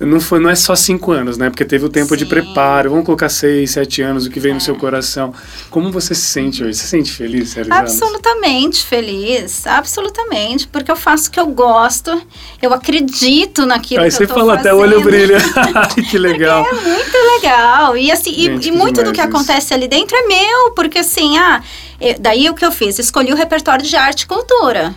[0.00, 1.50] não, foi, não é só cinco anos, né?
[1.50, 2.30] Porque teve o tempo de Sim.
[2.30, 4.60] preparo, vamos colocar seis, sete anos, o que vem no É.
[4.60, 5.34] seu coração.
[5.70, 6.74] Como você se sente hoje?
[6.78, 7.80] Você se sente feliz, realizada?
[7.80, 12.22] Absolutamente feliz, absolutamente, porque eu faço o que eu gosto,
[12.62, 14.94] eu acredito naquilo Aí que você eu tô fala até o fazendo.
[14.96, 15.38] olho brilha.
[16.08, 16.64] Que legal.
[16.64, 17.96] É muito legal.
[17.96, 19.28] E assim, e- Gente, e, que muito do que isso.
[19.28, 21.60] acontece ali dentro é meu, porque assim, ah,
[22.00, 23.00] eu- daí o que eu fiz?
[23.00, 24.94] Escolhi o repertório de arte e cultura.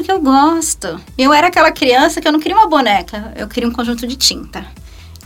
[0.00, 0.98] Porque eu gosto.
[1.18, 4.16] Eu era aquela criança que eu não queria uma boneca, eu queria um conjunto de
[4.16, 4.64] tinta.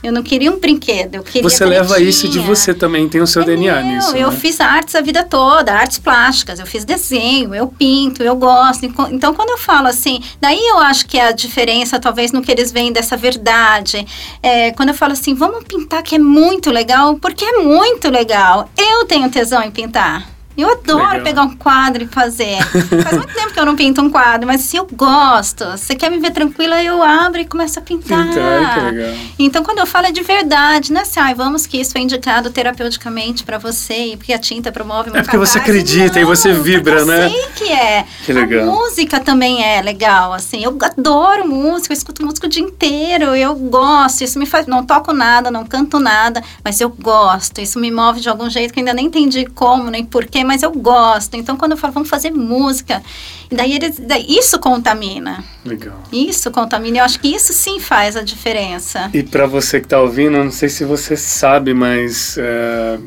[0.02, 3.26] Eu não queria um brinquedo, eu queria Você leva isso de você também, tem o
[3.26, 4.16] seu É DNA meu, nisso.
[4.16, 4.36] Eu né?
[4.36, 8.84] fiz artes a vida toda, artes plásticas, eu fiz desenho, eu pinto, eu gosto.
[8.84, 12.72] Então, quando eu falo assim, daí eu acho que a diferença, talvez, no que eles
[12.72, 14.04] veem dessa verdade.
[14.42, 18.68] É, quando eu falo assim, vamos pintar, que é muito legal, porque é muito legal.
[18.76, 20.33] Eu tenho tesão em pintar.
[20.56, 21.22] Eu adoro Legal.
[21.22, 22.62] pegar um quadro e fazer.
[23.02, 26.10] Faz muito tempo que eu não pinto um quadro, mas se eu gosto, você quer
[26.10, 28.28] me ver tranquila, eu abro e começo a pintar.
[28.28, 29.14] Pintar, que legal.
[29.38, 32.00] Então, quando eu falo é de verdade, não é assim, ai, vamos que isso é
[32.00, 36.52] indicado terapeuticamente pra você, porque a tinta promove uma É porque você acredita e você
[36.52, 37.26] Não, vibra, né?
[37.26, 38.04] Eu sei que é.
[38.24, 38.62] Que legal.
[38.62, 43.34] A música também é legal, assim, eu adoro música, eu escuto música o dia inteiro,
[43.34, 47.80] eu gosto, isso me faz, não toco nada, não canto nada, mas eu gosto, isso
[47.80, 50.70] me move de algum jeito que eu ainda nem entendi como, nem porquê, mas eu
[50.72, 51.34] gosto.
[51.34, 53.02] Então, quando eu falo, vamos fazer música,
[53.50, 55.42] daí, eles, daí isso contamina.
[55.64, 56.00] Legal.
[56.12, 59.10] Isso contamina, eu acho que isso sim faz a diferença.
[59.14, 62.98] E pra você que tá ouvindo, eu não sei se você sabe, mas é,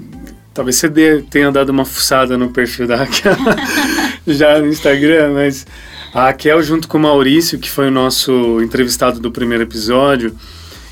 [0.53, 3.35] talvez você dê- tenha dado uma fuçada no perfil da Raquel
[4.27, 5.65] já no Instagram, mas
[6.13, 10.35] a Raquel junto com o Maurício, que foi o nosso entrevistado do primeiro episódio,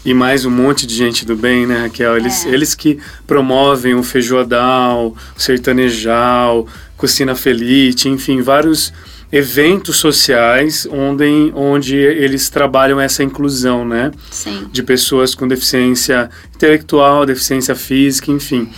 [0.05, 2.15] e mais um monte de gente do bem, né, Raquel?
[2.15, 2.49] Eles, É.
[2.49, 8.93] eles que promovem o feijoadal, o sertanejal, Cucina Felite, enfim, vários
[9.31, 14.11] eventos sociais onde, onde eles trabalham essa inclusão, né?
[14.31, 14.67] Sim.
[14.71, 18.69] de pessoas com deficiência intelectual, deficiência física, enfim.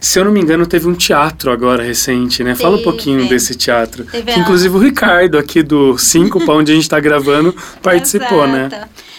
[0.00, 2.54] Se eu não me engano, teve um teatro agora recente, né?
[2.54, 2.84] Fala um Teve.
[2.84, 4.04] pouquinho desse teatro.
[4.04, 8.46] Teve que inclusive o Ricardo, aqui do 5, para onde a gente está gravando, participou,
[8.46, 8.68] né?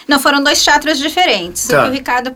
[0.08, 1.68] Não, foram dois teatros diferentes.
[1.68, 1.80] Tá.
[1.80, 2.32] O que o Ricardo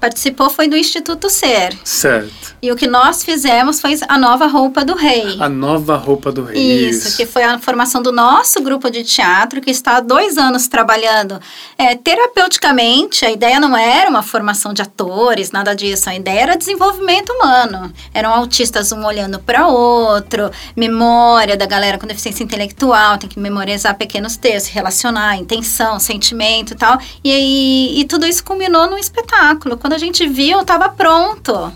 [0.00, 1.76] participou foi do Instituto Ser.
[1.82, 2.54] Certo.
[2.62, 5.36] E o que nós fizemos foi a nova roupa do rei.
[5.40, 6.88] A nova roupa do rei.
[6.88, 10.68] Isso, que foi a formação do nosso grupo de teatro, que está há dois anos
[10.68, 11.40] trabalhando
[11.76, 13.24] é, terapeuticamente.
[13.24, 16.08] A ideia não era uma formação de atores, nada disso.
[16.08, 17.92] A ideia era desenvolvimento humano.
[18.14, 23.96] Eram autistas um olhando para outro, memória da galera com deficiência intelectual, tem que memorizar
[23.96, 26.98] pequenos textos, relacionar, intenção, sentimento e tal.
[27.22, 29.76] E, aí- e tudo isso culminou num espetáculo.
[29.76, 31.72] Quando a gente viu, estava pronto.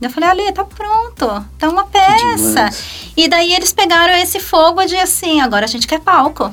[0.00, 2.68] Eu falei, Ali, tá pronto, tá uma peça.
[3.16, 6.52] E daí eles pegaram esse fogo de assim, agora a gente quer palco.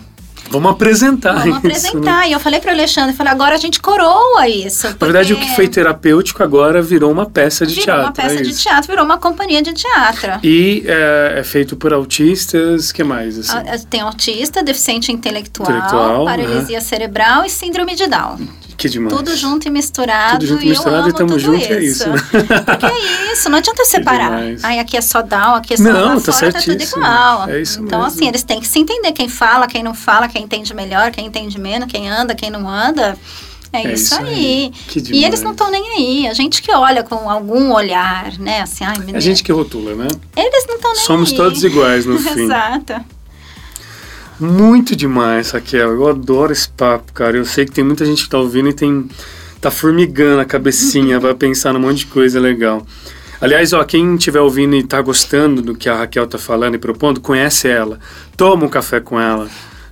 [0.52, 1.58] Vamos apresentar Vamos isso, né?
[1.58, 2.28] apresentar.
[2.28, 4.88] E eu falei pro Alexandre, eu falei, agora a gente coroa isso.
[4.88, 8.04] Na verdade, o que foi terapêutico agora virou uma peça de virou teatro.
[8.04, 10.32] uma peça é de teatro, virou uma companhia de teatro.
[10.44, 13.38] E é, é feito por autistas, que mais?
[13.38, 13.52] Assim?
[13.70, 18.38] A- a- Tem autista, deficiente intelectual, Intelectual, paralisia cerebral e síndrome de Down.
[18.80, 19.14] Que demais.
[19.14, 20.40] Tudo junto e misturado.
[20.40, 21.74] Tudo junto e misturado eu e tamo junto, isso.
[21.74, 22.16] é isso, né?
[22.66, 24.32] Porque é isso, não adianta separar.
[24.64, 27.50] Ai, aqui é só down, aqui é só Não, lá tá fora, tá tudo igual.
[27.50, 28.14] É isso então, mesmo.
[28.16, 31.26] assim, eles têm que se entender quem fala, quem não fala, quem entende melhor, quem
[31.26, 33.18] entende menos, quem anda, quem não anda.
[33.74, 34.72] É, É isso, isso aí.
[34.96, 35.04] aí.
[35.12, 36.28] E eles não estão nem aí.
[36.28, 38.62] A gente que olha com algum olhar, né?
[38.62, 39.18] Assim, ai, menina.
[39.18, 40.08] A gente que rotula, né?
[40.36, 41.36] Eles não estão nem Somos aí.
[41.38, 42.46] todos iguais no fim.
[42.46, 42.94] Exato.
[44.40, 45.92] Muito demais, Raquel.
[45.92, 47.38] Eu adoro esse papo, cara.
[47.38, 49.10] Eu sei que tem muita gente que tá ouvindo e tem
[49.60, 52.86] tá formigando a cabecinha, vai pensar num monte de coisa legal.
[53.42, 56.78] Aliás, ó, quem estiver ouvindo e tá gostando do que a Raquel tá falando e
[56.78, 58.00] propondo, conhece ela.
[58.36, 59.50] Toma um café com ela.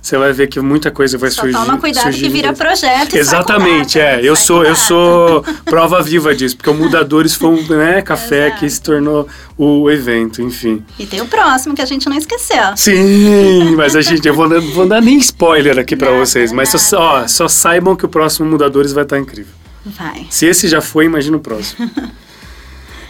[0.08, 1.54] Você vai ver que muita coisa vai Só surgir.
[1.58, 4.20] toma cuidado surgir que vira projeto Exatamente, é.
[4.26, 8.60] Eu sou, eu sou prova viva disso, porque o Mudadores foi um né, café Exato.
[8.60, 10.82] que se tornou o evento, enfim.
[10.98, 12.74] E tem o próximo que a gente não esqueceu.
[12.74, 16.52] Sim, mas a gente, eu vou, dar- vou dar nem spoiler aqui pra Nada, vocês,
[16.52, 19.52] mas só, ó, só saibam que o próximo Mudadores vai estar incrível.
[19.84, 20.26] Vai.
[20.30, 21.90] Se esse já foi, imagina o próximo.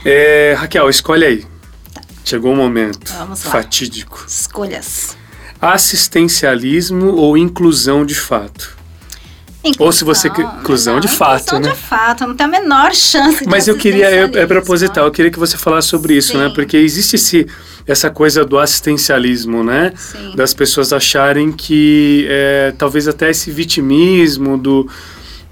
[0.05, 1.45] É, Raquel, escolhe aí.
[2.25, 3.51] Chegou o momento Vamos lá.
[3.51, 4.25] fatídico.
[4.29, 5.18] Escolhas.
[5.61, 8.79] Assistencialismo ou inclusão de fato?
[9.79, 11.71] Ou se você inclusão de fato, inclusão né?
[11.71, 15.11] de fato, não tem a menor chance de Mas eu queria, é, é proposital, eu
[15.11, 16.49] queria que você falasse sobre isso, né?
[16.49, 16.55] Sim.
[16.55, 17.47] Porque existe esse,
[17.87, 19.93] essa coisa do assistencialismo, né?
[19.97, 20.33] Sim.
[20.37, 24.89] Das pessoas acharem que é, talvez até esse vitimismo do,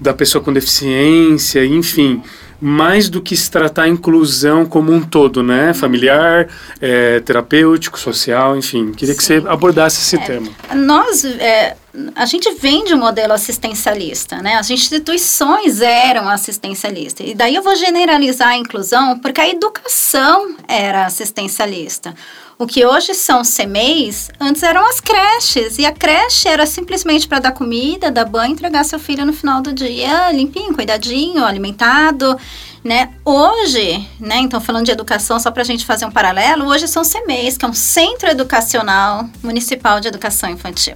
[0.01, 2.23] da pessoa com deficiência, enfim,
[2.61, 5.75] mais do que se tratar a inclusão como um todo, né?
[5.75, 6.49] Familiar,
[6.81, 8.93] é, terapêutico, social, enfim.
[8.93, 9.47] Queria que você Sim.
[9.49, 10.49] abordasse esse É, tema.
[10.75, 11.77] Nós, é,
[12.15, 14.55] a gente vem de um modelo assistencialista, né?
[14.57, 17.27] As instituições eram assistencialistas.
[17.29, 22.15] E daí eu vou generalizar a inclusão porque a educação era assistencialista.
[22.59, 25.79] O que hoje são CMEs, antes eram as creches.
[25.79, 29.61] E a creche era simplesmente para dar comida, dar banho, entregar seu filho no final
[29.61, 32.35] do dia limpinho, cuidadinho, alimentado.
[32.83, 33.13] Né?
[33.23, 37.03] Hoje, né, então falando de educação, só para a gente fazer um paralelo, hoje são
[37.03, 40.95] CMEs, que é um Centro Educacional Municipal de Educação Infantil.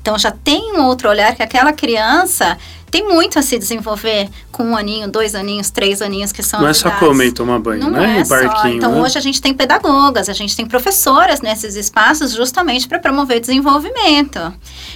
[0.00, 2.56] Então já tem um outro olhar que aquela criança
[2.92, 6.68] tem muito a se desenvolver com um aninho, dois aninhos, três aninhos, que são Não
[6.68, 8.18] é só comer e tomar banho, Não né?
[8.18, 8.68] é e barquinho, só.
[8.68, 9.00] Então né?
[9.00, 14.38] hoje a gente tem pedagogas, a gente tem professoras nesses espaços justamente para promover desenvolvimento.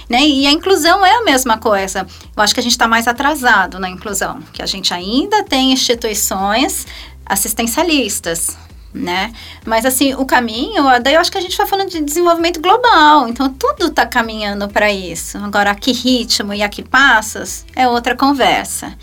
[0.07, 0.27] Né?
[0.27, 2.05] E a inclusão é a mesma coisa.
[2.35, 5.73] Eu acho que a gente está mais atrasado na inclusão, que a gente ainda tem
[5.73, 6.85] instituições
[7.25, 8.55] assistencialistas.
[8.93, 9.31] Né?
[9.65, 13.27] Mas assim, o caminho, daí eu acho que a gente vai falando de desenvolvimento global,
[13.27, 15.37] então tudo está caminhando para isso.
[15.37, 18.97] Agora, a que ritmo e a que passos é outra conversa.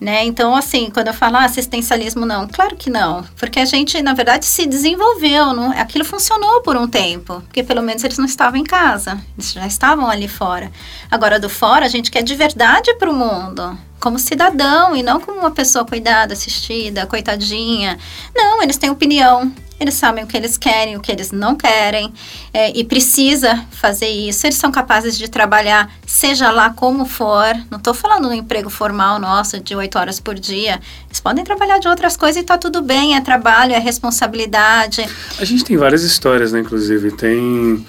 [0.00, 0.24] Né?
[0.24, 4.14] Então, assim, quando eu falo ah, assistencialismo, não, claro que não, porque a gente, na
[4.14, 8.60] verdade, se desenvolveu, não, aquilo funcionou por um tempo, porque pelo menos eles não estavam
[8.60, 10.70] em casa, eles já estavam ali fora.
[11.10, 15.20] Agora, do fora, a gente quer de verdade para o mundo, como cidadão e não
[15.20, 17.98] como uma pessoa cuidada, assistida, coitadinha.
[18.34, 22.12] Não, eles têm opinião, eles sabem o que eles querem, o que eles não querem,
[22.52, 24.46] é, e precisa fazer isso.
[24.46, 27.54] Eles são capazes de trabalhar, seja lá como for.
[27.70, 30.80] Não estou falando no emprego formal nosso de oito horas por dia.
[31.06, 33.16] Eles podem trabalhar de outras coisas e está tudo bem.
[33.16, 35.06] É trabalho, é responsabilidade.
[35.38, 36.60] A gente tem várias histórias, né?
[36.60, 37.86] Inclusive, tem,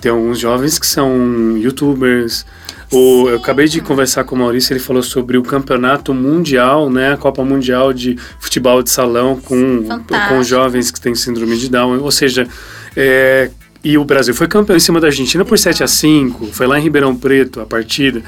[0.00, 2.46] tem alguns jovens que são youtubers.
[2.90, 7.12] O, eu acabei de conversar com o Maurício, ele falou sobre o campeonato mundial, né?
[7.12, 10.34] A Copa Mundial de Futebol de Salão com, Fantástico.
[10.34, 12.00] com jovens que têm síndrome de Down.
[12.00, 12.48] Ou seja,
[12.96, 13.50] é,
[13.84, 16.78] e o Brasil foi campeão em cima da Argentina por 7 a 5 foi lá
[16.78, 18.22] em Ribeirão Preto a partida.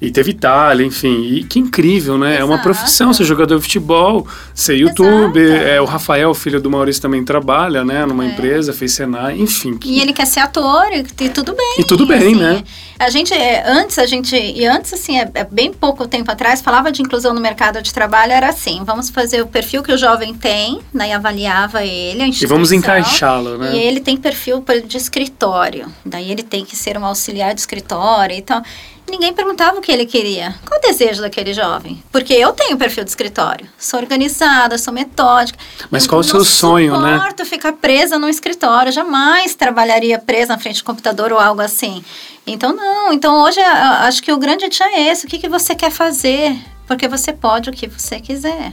[0.00, 1.24] E teve Itália, enfim.
[1.34, 2.36] E que incrível, né?
[2.38, 2.62] É uma Exato.
[2.62, 5.44] profissão ser jogador de futebol, ser youtuber.
[5.56, 5.62] Exato.
[5.68, 8.06] É, o Rafael, filho do Maurício, também trabalha, né?
[8.06, 8.28] Numa É.
[8.28, 9.76] empresa, fez Senai, enfim.
[9.76, 11.74] que- E ele quer ser ator e, tudo bem.
[11.78, 12.64] E tudo bem, assim, né?
[12.98, 16.60] A gente, é, antes a gente, e antes assim, é, é bem pouco tempo atrás,
[16.62, 19.96] falava de inclusão no mercado de trabalho, era assim, vamos fazer o perfil que o
[19.98, 23.74] jovem tem, né, e avaliava ele, a E vamos encaixá-lo, né?
[23.74, 28.34] E ele tem perfil de escritório, daí ele tem que ser um auxiliar de escritório,
[28.36, 28.62] então...
[29.10, 30.54] Ninguém perguntava o que ele queria.
[30.64, 32.00] Qual o desejo daquele jovem?
[32.12, 33.68] Porque eu tenho perfil de escritório.
[33.76, 35.58] Sou organizada, sou metódica.
[35.90, 37.14] Mas qual o seu não sonho, né?
[37.14, 38.92] suporto ficar presa num escritório.
[38.92, 42.04] Jamais trabalharia presa na frente do computador ou algo assim.
[42.46, 43.12] Então, não.
[43.12, 45.26] Então, hoje, acho que o grande tchan é esse.
[45.26, 46.56] O que, que você quer fazer?
[46.86, 48.72] Porque você pode o que você quiser.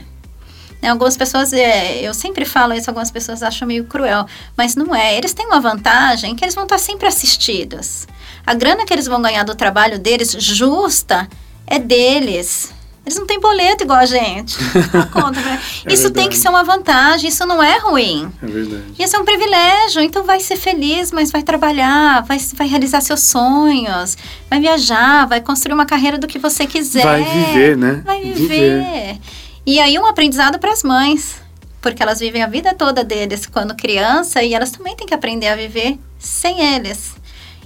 [0.80, 4.24] Né, Algumas pessoas, é, eu sempre falo isso, algumas pessoas acham meio cruel,
[4.56, 5.16] mas não é.
[5.16, 8.06] Eles têm uma vantagem que eles vão estar sempre assistidos.
[8.48, 11.28] A grana que eles vão ganhar do trabalho deles, justa,
[11.66, 12.72] é deles.
[13.04, 14.56] Eles não têm boleto igual a gente.
[15.12, 15.60] conta, né?
[15.84, 16.28] É isso tem verdade.
[16.30, 18.32] que ser uma vantagem, isso não é ruim.
[18.42, 18.84] É verdade.
[18.98, 23.20] Isso é um privilégio, então vai ser feliz, mas vai trabalhar, vai, vai realizar seus
[23.20, 24.16] sonhos,
[24.48, 27.04] vai viajar, vai construir uma carreira do que você quiser.
[27.04, 28.00] Vai viver, né?
[28.02, 29.18] Vai viver.
[29.66, 31.36] E aí um aprendizado para as mães,
[31.82, 35.48] porque elas vivem a vida toda deles quando criança e elas também têm que aprender
[35.48, 37.17] a viver sem eles.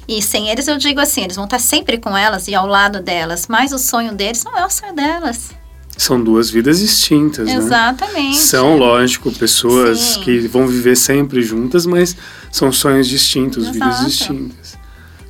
[0.07, 3.01] E sem eles eu digo assim, eles vão estar sempre com elas e ao lado
[3.01, 5.51] delas, mas o sonho deles não é o sonho delas.
[5.97, 7.55] São duas vidas distintas, né?
[7.55, 8.39] Exatamente.
[8.39, 10.21] São, lógico, pessoas Sim.
[10.23, 12.17] que vão viver sempre juntas, mas
[12.51, 14.11] são sonhos distintos, vidas Exato.
[14.11, 14.79] distintas.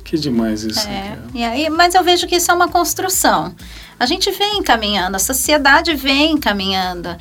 [0.03, 0.87] Que demais isso.
[0.87, 3.53] É, e aí, mas eu vejo que isso é uma construção.
[3.99, 7.15] A gente vem caminhando, a sociedade vem caminhando.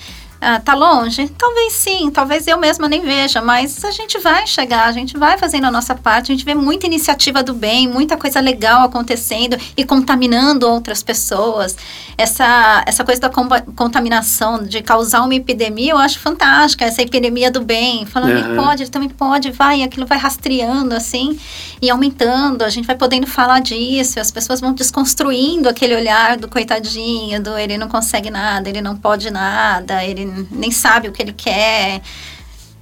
[0.44, 1.28] Ah, tá longe?
[1.38, 5.38] Talvez sim, talvez eu mesma nem veja, mas a gente vai chegar, a gente vai
[5.38, 9.56] fazendo a nossa parte, a gente vê muita iniciativa do bem, muita coisa legal acontecendo
[9.76, 11.76] e contaminando outras pessoas.
[12.18, 17.60] Essa, essa coisa da contaminação, de causar uma epidemia, eu acho fantástica, essa epidemia do
[17.60, 18.56] bem, falando, ele Aham.
[18.56, 21.38] pode, ele também pode, vai, e aquilo vai rastreando assim
[21.80, 26.48] e aumentando, a gente vai podendo falar disso, as pessoas vão desconstruindo aquele olhar do
[26.48, 31.22] coitadinho, do ele não consegue nada, ele não pode nada, ele nem sabe o que
[31.22, 32.00] ele quer.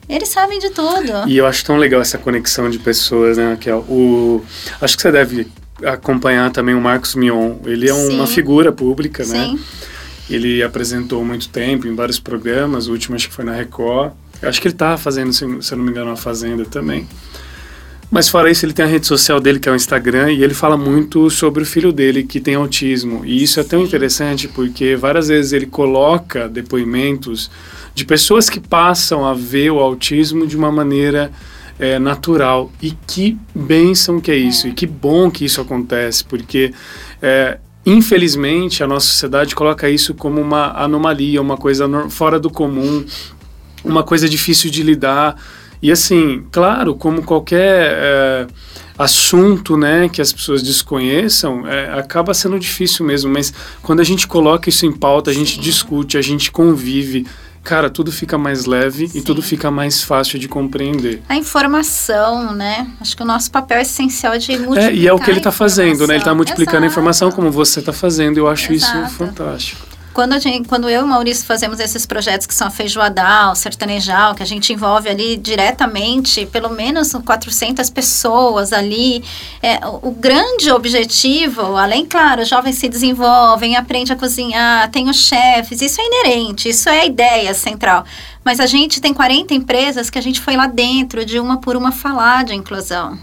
[0.08, 1.28] Eles sabem de tudo.
[1.28, 3.78] E eu acho tão legal essa conexão de pessoas, né, Raquel?
[3.88, 4.44] O,
[4.80, 5.46] acho que você deve
[5.84, 7.56] acompanhar também o Marcos Mion.
[7.64, 8.34] Ele é uma Sim.
[8.34, 9.50] figura pública, né?
[9.50, 9.60] Sim,
[10.28, 14.12] Ele apresentou muito tempo em vários programas, o último acho que foi na Record.
[14.42, 17.06] Eu acho que ele tá fazendo, se eu não me engano, uma Fazenda também.
[18.10, 20.52] Mas fora isso, ele tem a rede social dele, que é o Instagram, e ele
[20.52, 23.24] fala muito sobre o filho dele, que tem autismo.
[23.24, 27.48] E isso é tão interessante porque várias vezes ele coloca depoimentos
[27.94, 31.30] de pessoas que passam a ver o autismo de uma maneira
[31.78, 32.72] é, natural.
[32.82, 36.72] E que bênção que é isso, e que bom que isso acontece, porque
[37.22, 43.04] é, infelizmente a nossa sociedade coloca isso como uma anomalia, uma coisa fora do comum,
[43.84, 45.36] uma coisa difícil de lidar.
[45.82, 48.46] E assim, claro, como qualquer é,
[48.98, 53.32] assunto, né, que as pessoas desconheçam, é, acaba sendo difícil mesmo.
[53.32, 55.60] Mas quando a gente coloca isso em pauta, a gente Sim.
[55.60, 57.26] discute, a gente convive,
[57.64, 59.22] cara, tudo fica mais leve e Sim.
[59.22, 61.22] tudo fica mais fácil de compreender.
[61.26, 62.86] a informação, né?
[63.00, 65.38] Acho que o nosso papel essencial é de multiplicar É, e é o que ele
[65.38, 66.14] está fazendo, né?
[66.14, 67.40] Ele está multiplicando a informação Exato.
[67.40, 68.36] como você está fazendo.
[68.36, 69.14] Eu acho isso Exato.
[69.14, 69.89] fantástico.
[70.20, 73.56] Quando, a gente, quando eu e o Maurício fazemos esses projetos que são a feijoadal,
[73.56, 79.24] sertanejal, que a gente envolve ali diretamente pelo menos 400 pessoas ali,
[79.62, 85.08] é, o, o grande objetivo, além, claro, os jovens se desenvolvem, aprendem a cozinhar, tem
[85.08, 88.04] os chefes, isso é inerente, isso é a ideia central.
[88.44, 91.76] Mas a gente tem 40 empresas que a gente foi lá dentro, de uma por
[91.76, 93.18] uma, falar de inclusão.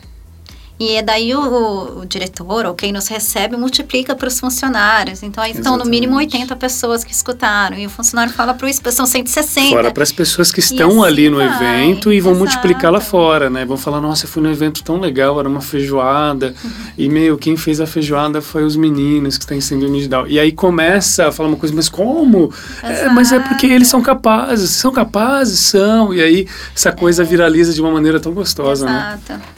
[0.80, 5.24] E é daí o, o, diretor ou quem nos recebe multiplica para os funcionários.
[5.24, 6.36] Então aí estão no mínimo Exatamente.
[6.36, 7.78] 80 pessoas que escutaram.
[7.78, 9.70] E o funcionário fala para o são 160.
[9.72, 12.46] Fora para as pessoas que estão assim ali no vai, evento e vão exato.
[12.46, 13.66] multiplicar lá fora, né?
[13.66, 16.54] Vão falar, nossa, eu fui num evento tão legal, era uma feijoada.
[16.96, 20.28] E, meu, quem fez a feijoada foi os meninos que têm síndrome de Down.
[20.28, 22.54] E aí começa a falar uma coisa, mas como?
[22.84, 24.70] É, mas é porque eles são capazes.
[24.70, 25.60] São capazes?
[25.60, 26.14] São.
[26.14, 29.20] E aí essa coisa viraliza de uma maneira tão gostosa, né?
[29.26, 29.58] Exato.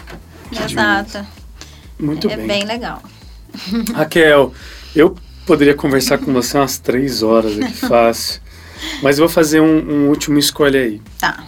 [0.52, 1.26] Exato.
[2.00, 2.48] Muito É bem.
[2.48, 3.02] bem legal.
[3.94, 4.54] Raquel,
[4.96, 8.42] eu poderia conversar com você umas três horas aqui, fácil.
[9.02, 9.66] Mas eu vou fazer um,
[10.06, 11.02] um último escolha aí.
[11.18, 11.44] Tá.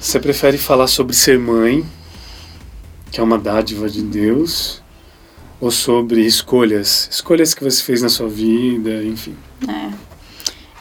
[0.00, 1.84] Você prefere falar sobre ser mãe,
[3.10, 4.82] que é uma dádiva de Deus,
[5.60, 7.08] ou sobre escolhas?
[7.10, 9.36] Escolhas que você fez na sua vida, enfim.
[9.68, 9.90] É.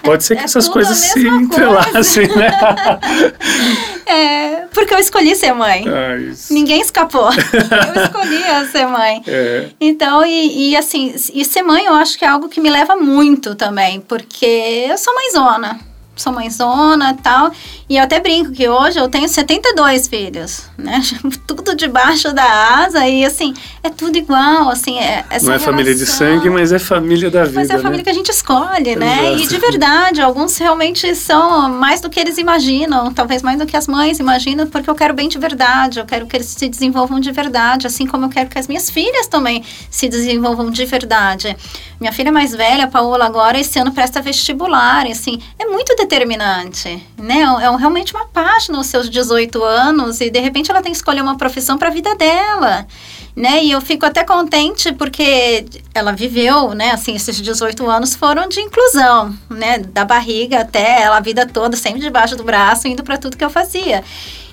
[0.03, 2.49] Pode ser que é essas coisas se mesma entrelacem, né?
[4.09, 5.83] É, porque eu escolhi ser mãe.
[5.85, 6.15] Ah.
[6.49, 7.27] Ninguém escapou.
[7.27, 9.21] eu escolhi ser mãe.
[9.27, 12.69] É, Então, e, e assim, e ser mãe eu acho que é algo que me
[12.69, 14.45] leva muito também, porque
[14.89, 15.77] eu sou mãezona.
[16.17, 17.51] Sou mãezona e tal.
[17.89, 21.01] E eu até brinco que hoje eu tenho 72 filhos, né?
[21.47, 22.43] Tudo debaixo da
[22.83, 23.53] asa e assim,
[23.83, 27.43] é tudo igual, assim, é, não é família de relação- sangue, mas é família da
[27.45, 28.03] vida, mas é a família né?
[28.03, 29.33] que a gente escolhe, né?
[29.33, 29.43] Exato.
[29.43, 33.77] E de verdade, alguns realmente são mais do que eles imaginam, talvez mais do que
[33.77, 37.19] as mães imaginam, porque eu quero bem de verdade, eu quero que eles se desenvolvam
[37.19, 41.55] de verdade, assim como eu quero que as minhas filhas também se desenvolvam de verdade.
[41.99, 47.05] Minha filha mais velha, a Paola, agora esse ano presta vestibular, assim, é muito determinante,
[47.17, 47.41] né?
[47.61, 50.97] É um- realmente uma página aos seus 18 anos e de repente ela tem que
[50.97, 52.87] escolher uma profissão para a vida dela
[53.35, 53.63] né?
[53.63, 56.89] E eu fico até contente porque ela viveu, né?
[56.89, 59.77] Assim, esses 18 anos foram de inclusão, né?
[59.77, 63.45] Da barriga até ela a vida toda, sempre debaixo do braço, indo para tudo que
[63.45, 64.03] eu fazia.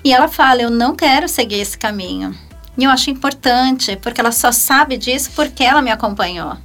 [0.03, 2.37] E ela fala: Eu não quero seguir esse caminho.
[2.77, 6.55] E eu acho importante, porque ela só sabe disso porque ela me acompanhou.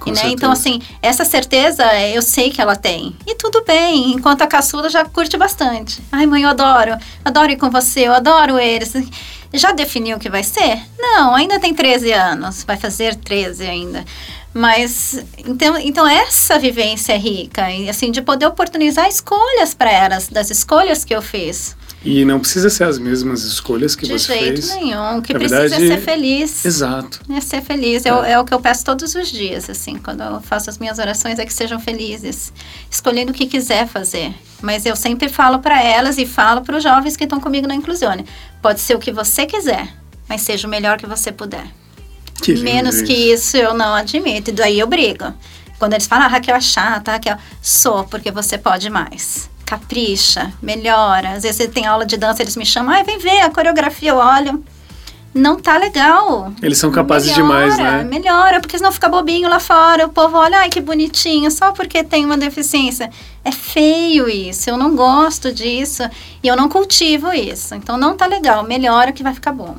[0.00, 0.16] Com né?
[0.16, 0.34] certeza.
[0.34, 3.14] Então, assim, essa certeza eu sei que ela tem.
[3.26, 6.02] E tudo bem, enquanto a caçula já curte bastante.
[6.10, 6.96] Ai, mãe, eu adoro.
[7.24, 8.92] Adoro ir com você, eu adoro eles.
[9.52, 10.80] Já definiu o que vai ser?
[10.98, 12.64] Não, ainda tem 13 anos.
[12.64, 14.04] Vai fazer 13 ainda.
[14.52, 17.70] Mas, então, então essa vivência é rica.
[17.70, 21.76] E, assim, de poder oportunizar escolhas para elas, das escolhas que eu fiz.
[22.02, 24.74] E não precisa ser as mesmas escolhas que de você jeito fez.
[24.74, 25.18] nenhum.
[25.18, 26.64] O que Na precisa verdade, é ser feliz.
[26.64, 27.20] Exato.
[27.30, 28.06] É ser feliz.
[28.06, 28.12] É.
[28.14, 30.98] o- é o que eu peço todos os dias, assim, quando eu faço as minhas
[30.98, 32.52] orações, é que sejam felizes,
[32.90, 34.34] escolhendo o que quiser fazer.
[34.62, 37.74] Mas eu sempre falo para elas e falo para os jovens que estão comigo na
[37.74, 38.24] Inclusione.
[38.62, 39.94] Pode ser o que você quiser,
[40.26, 41.66] mas seja o melhor que você puder.
[42.42, 43.04] Que Menos isso.
[43.04, 44.48] que isso eu não admito.
[44.48, 45.34] E daí eu brigo.
[45.78, 49.50] Quando eles falam, ah, Raquel é chata, Raquel, sou, porque você pode mais.
[49.70, 51.34] Capricha, melhora.
[51.34, 54.16] Às vezes tem aula de dança, eles me chamam, ai, vem ver a coreografia, eu
[54.16, 54.64] olho.
[55.32, 56.52] Não tá legal.
[56.60, 58.02] Eles são capazes melhora, demais, né?
[58.02, 60.06] Melhora, porque senão fica bobinho lá fora.
[60.06, 63.10] O povo olha, ai, que bonitinho, só porque tem uma deficiência.
[63.44, 66.02] É feio isso, eu não gosto disso
[66.42, 67.72] e eu não cultivo isso.
[67.76, 69.76] Então não tá legal, melhora que vai ficar bom.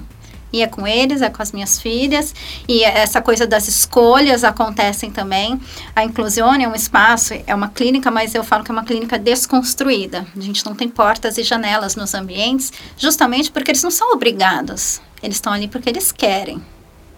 [0.51, 2.33] E é com eles, é com as minhas filhas.
[2.67, 5.59] E essa coisa das escolhas acontecem também.
[5.95, 9.17] A Inclusione é um espaço, é uma clínica, mas eu falo que é uma clínica
[9.17, 10.25] desconstruída.
[10.35, 15.01] A gente não tem portas e janelas nos ambientes, justamente porque eles não são obrigados.
[15.23, 16.61] Eles estão ali porque eles querem.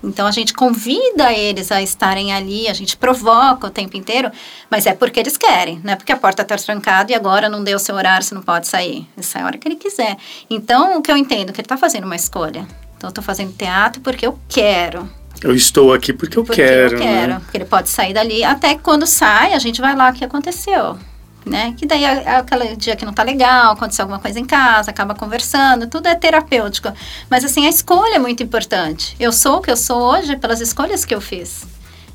[0.03, 4.29] Então a gente convida eles a estarem ali, a gente provoca o tempo inteiro,
[4.69, 7.63] mas é porque eles querem, não é porque a porta está trancada e agora não
[7.63, 9.07] deu o seu horário, você não pode sair.
[9.17, 10.17] Essa é a hora que ele quiser.
[10.49, 12.67] Então o que eu entendo é que ele está fazendo uma escolha.
[13.03, 15.09] Então eu estou fazendo teatro porque eu quero.
[15.41, 17.33] Eu estou aqui porque eu Porque quero, eu quero.
[17.33, 17.39] né?
[17.43, 18.45] Porque ele pode sair dali.
[18.45, 20.97] Até que quando sai, a gente vai lá o que aconteceu.
[21.45, 21.75] Né?
[21.77, 25.13] Que daí é aquele dia que não tá legal, aconteceu alguma coisa em casa, acaba
[25.13, 26.93] conversando, tudo é terapêutico.
[27.29, 29.17] Mas assim, a escolha é muito importante.
[29.19, 31.65] Eu sou o que eu sou hoje pelas escolhas que eu fiz.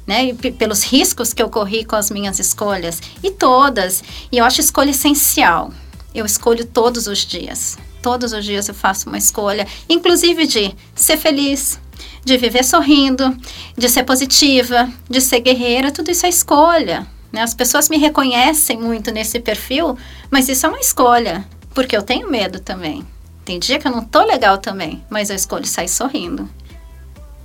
[0.07, 0.33] Né?
[0.59, 3.03] Pelos riscos que eu corri com as minhas escolhas.
[3.23, 4.03] E todas.
[4.33, 5.71] E eu acho escolha essencial.
[6.15, 7.77] Eu escolho todos os dias.
[8.03, 11.81] Todos os dias eu faço uma escolha, inclusive de ser feliz,
[12.25, 13.37] de viver sorrindo,
[13.77, 17.07] de ser positiva, de ser guerreira, tudo isso é escolha.
[17.33, 17.43] Né?
[17.43, 19.97] As pessoas me reconhecem muito nesse perfil,
[20.31, 21.45] mas isso é uma escolha,
[21.75, 23.05] porque eu tenho medo também.
[23.45, 26.49] Tem dia que eu não tô legal também, mas eu escolho sair sorrindo.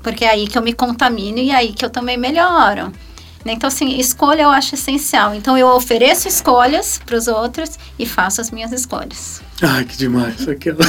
[0.02, 2.92] Porque é aí que eu me contamino e é aí que eu também melhoro.
[3.44, 3.54] Né?
[3.54, 5.36] Então, assim, escolha eu acho essencial.
[5.36, 9.42] Então, eu ofereço escolhas para os outros e faço as minhas escolhas.
[9.62, 10.48] Ai, que demais.
[10.48, 10.80] Aquela...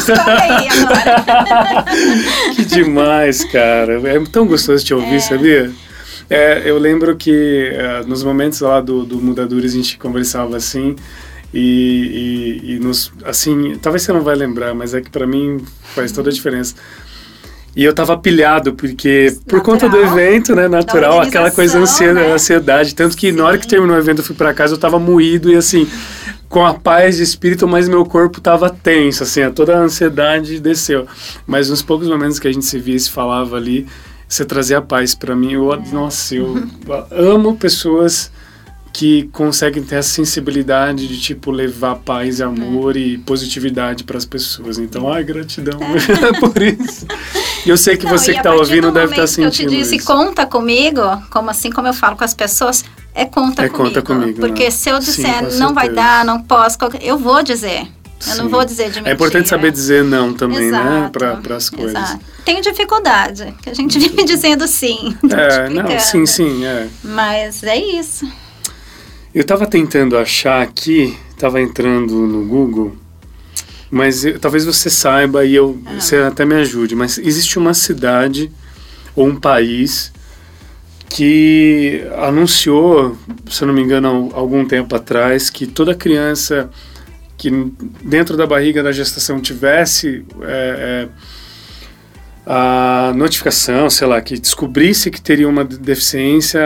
[0.40, 1.84] Aí agora.
[2.54, 4.00] que demais, cara.
[4.08, 5.72] É tão gostoso te ouvir, sabia?
[6.30, 10.96] É, eu lembro que é, nos momentos lá do, do Mudadores a gente conversava assim
[11.52, 15.64] e, e, e nos, assim, talvez você não vai lembrar, mas é que pra mim
[15.94, 16.74] faz toda a diferença.
[17.76, 20.18] E eu tava pilhado, porque por conta do Natural.
[20.18, 22.32] evento, né, natural, aquela coisa ansiedade, né?
[22.32, 22.94] ansiedade.
[22.94, 23.70] Tanto que na hora que Sim.
[23.70, 25.86] terminou o evento eu fui pra casa, eu tava moído e assim,
[26.48, 30.60] com a paz de espírito, mas meu corpo tava tenso, assim, a toda a ansiedade
[30.60, 31.04] desceu.
[31.46, 33.86] Mas nos poucos momentos que a gente se via e se falava ali,
[34.28, 35.54] você trazia paz pra mim.
[35.54, 36.68] Eu, Nossa, eu
[37.10, 38.30] amo pessoas
[38.94, 44.78] que conseguem ter essa sensibilidade de tipo levar paz, amor e positividade para as pessoas.
[44.78, 45.80] Então, ai, gratidão
[46.38, 47.04] por isso.
[47.66, 49.46] E eu sei que Não, você e que está ouvindo do deve estar que sentindo
[49.46, 50.06] Eu te disse, isso.
[50.06, 53.88] conta comigo, como assim como eu falo com as pessoas, é conta É comigo.
[53.88, 54.70] conta comigo, Porque né?
[54.70, 57.88] se eu Sim, disser com não vai dar, não posso, eu vou dizer.
[58.28, 58.48] Eu não Sim.
[58.48, 59.10] vou dizer de mentira.
[59.10, 60.78] É importante saber dizer não também, né,
[61.10, 61.10] Exato,
[61.42, 61.94] para as coisas.
[61.94, 62.20] Exato.
[62.44, 65.16] Tenho dificuldade, que a gente vive dizendo sim.
[65.30, 66.86] É, não, sim, sim, é.
[67.02, 68.24] Mas é isso.
[69.34, 72.94] Eu estava tentando achar aqui, estava entrando no Google,
[73.90, 76.00] mas eu- talvez você saiba e eu, Ah.
[76.00, 78.50] você até me ajude, mas existe uma cidade
[79.16, 80.12] ou um país
[81.08, 83.16] que anunciou,
[83.50, 86.70] se eu não me engano, algum tempo atrás, que toda criança
[87.36, 87.50] que
[88.02, 91.08] dentro da barriga da gestação tivesse é, é,
[92.46, 96.62] a notificação, sei lá, que descobrisse que teria uma deficiência,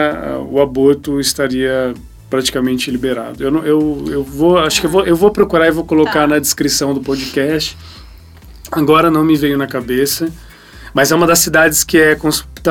[0.49, 1.93] o aborto estaria
[2.29, 3.43] praticamente liberado.
[3.43, 6.21] Eu, não, eu, eu vou, acho que eu vou, eu vou procurar e vou colocar
[6.21, 6.27] Tá.
[6.27, 7.77] na descrição do podcast.
[8.71, 10.31] Agora não me veio na cabeça,
[10.93, 12.17] mas é uma das cidades que é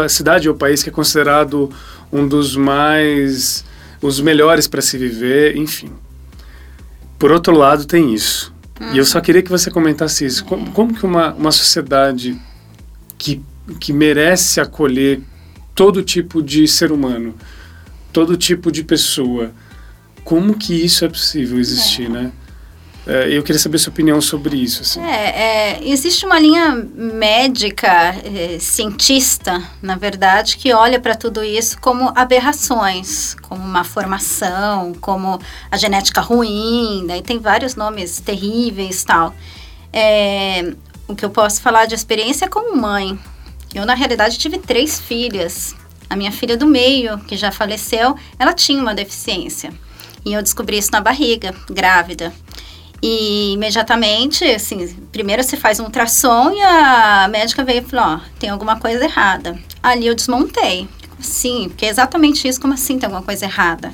[0.08, 1.70] cidade ou país que é considerado
[2.12, 3.64] um dos mais
[4.00, 5.90] os melhores para se viver, enfim.
[7.18, 8.52] Por outro lado, tem isso.
[8.92, 10.44] E eu só queria que você comentasse isso.
[10.44, 12.40] Como, como que uma, uma sociedade
[13.16, 13.42] que,
[13.80, 15.20] que merece acolher
[15.74, 17.34] todo tipo de ser humano,
[18.18, 19.52] todo tipo de pessoa,
[20.24, 22.32] como que isso é possível existir, né?
[23.06, 24.82] É, eu queria saber sua opinião sobre isso.
[24.82, 25.00] Assim.
[25.00, 27.88] É, é, existe uma linha médica,
[28.24, 35.40] é, cientista, na verdade, que olha para tudo isso como aberrações, como uma formação, como
[35.70, 39.32] a genética ruim, daí tem vários nomes terríveis tal.
[39.92, 40.74] É,
[41.06, 43.16] o que eu posso falar de experiência é como mãe.
[43.72, 45.76] Eu, na realidade, tive três filhas.
[46.08, 49.72] A minha filha do meio, que já faleceu, ela tinha uma deficiência.
[50.24, 52.32] E eu descobri isso na barriga, grávida.
[53.02, 58.20] E imediatamente, assim, primeiro você faz um ultrassom e a médica veio e falou, ó,
[58.38, 59.58] tem alguma coisa errada.
[59.82, 60.88] Ali eu desmontei.
[61.20, 63.92] Sim, porque é exatamente isso, como assim tem alguma coisa errada?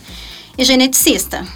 [0.56, 1.46] E geneticista.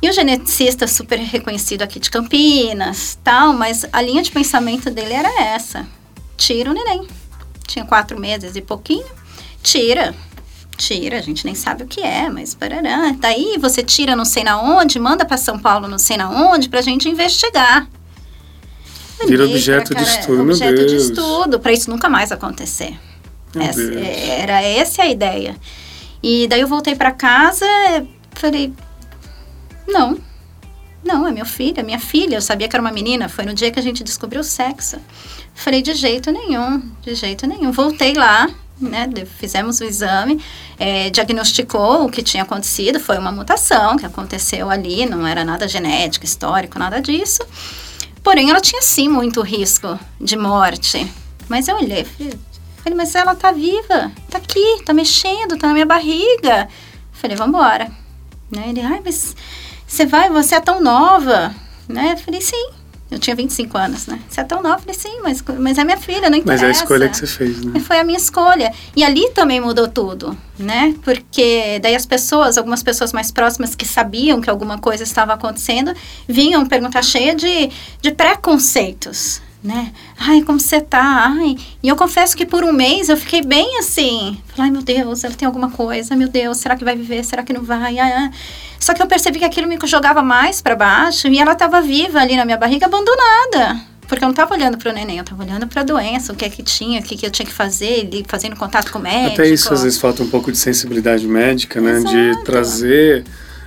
[0.00, 5.12] E o geneticista super reconhecido aqui de Campinas, tal, mas a linha de pensamento dele
[5.12, 5.86] era essa.
[6.36, 7.06] Tira o neném.
[7.68, 9.06] Tinha quatro meses e pouquinho.
[9.62, 10.14] Tira
[10.76, 13.14] Tira, a gente nem sabe o que é, mas parará.
[13.18, 16.68] Daí você tira não sei na onde, manda para São Paulo não sei na onde,
[16.68, 17.88] para a gente investigar.
[19.26, 22.98] Vira objeto de estudo, objeto meu de estudo, para isso nunca mais acontecer.
[23.54, 25.56] Essa, era essa a ideia.
[26.22, 27.66] E daí eu voltei para casa,
[28.32, 28.72] falei,
[29.86, 30.18] não,
[31.04, 32.36] não, é meu filho, é minha filha.
[32.36, 33.28] Eu sabia que era uma menina.
[33.28, 34.96] Foi no dia que a gente descobriu o sexo.
[35.54, 37.70] Falei, de jeito nenhum, de jeito nenhum.
[37.70, 38.48] Voltei lá,
[38.82, 39.08] né,
[39.38, 40.42] fizemos o exame,
[40.78, 45.68] é, diagnosticou o que tinha acontecido, foi uma mutação que aconteceu ali, não era nada
[45.68, 47.42] genético, histórico, nada disso.
[48.22, 51.10] Porém, ela tinha sim muito risco de morte.
[51.48, 55.86] Mas eu olhei, falei, mas ela tá viva, tá aqui, tá mexendo, tá na minha
[55.86, 56.68] barriga.
[57.12, 57.90] Falei, vamos embora.
[58.50, 58.66] Né?
[58.68, 59.34] Ele, ai, mas
[59.86, 61.54] você vai, você é tão nova,
[61.88, 62.16] né?
[62.16, 62.70] Falei, sim.
[63.12, 64.18] Eu tinha 25 anos, né?
[64.26, 64.78] Você é tão nova?
[64.78, 66.46] falei, sim, mas, mas é minha filha, não interessa.
[66.46, 67.78] Mas é a escolha que você fez, né?
[67.80, 68.72] Foi a minha escolha.
[68.96, 70.94] E ali também mudou tudo, né?
[71.02, 75.92] Porque daí as pessoas, algumas pessoas mais próximas que sabiam que alguma coisa estava acontecendo,
[76.26, 79.92] vinham perguntar cheia de, de preconceitos, né?
[80.18, 81.26] Ai, como você tá?
[81.28, 81.56] Ai.
[81.82, 84.36] E eu confesso que por um mês eu fiquei bem assim.
[84.48, 87.24] Falei, ai meu Deus, ela tem alguma coisa, meu Deus, será que vai viver?
[87.24, 87.98] Será que não vai?
[87.98, 88.30] Ai, ai.
[88.78, 92.18] Só que eu percebi que aquilo me jogava mais para baixo e ela estava viva
[92.18, 93.80] ali na minha barriga, abandonada.
[94.08, 96.36] Porque eu não estava olhando para o neném, eu estava olhando para a doença, o
[96.36, 98.98] que é que tinha, o que, que eu tinha que fazer, ele fazendo contato com
[98.98, 99.40] o médico.
[99.40, 101.92] Até isso, às vezes, falta um pouco de sensibilidade médica, né?
[101.92, 102.14] Exato.
[102.14, 103.24] De trazer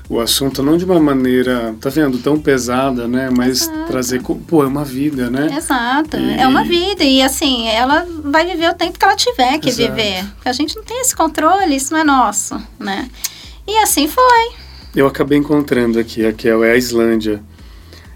[0.07, 3.29] o assunto não de uma maneira, tá vendo, tão pesada, né?
[3.35, 3.87] Mas Exato.
[3.87, 5.55] trazer, pô, é uma vida, né?
[5.57, 6.39] Exato, e...
[6.39, 7.03] é uma vida.
[7.03, 9.89] E assim, ela vai viver o tempo que ela tiver que Exato.
[9.89, 10.23] viver.
[10.35, 13.09] Porque a gente não tem esse controle, isso não é nosso, né?
[13.67, 14.49] E assim foi.
[14.95, 17.43] Eu acabei encontrando aqui, a Kel, é a Islândia.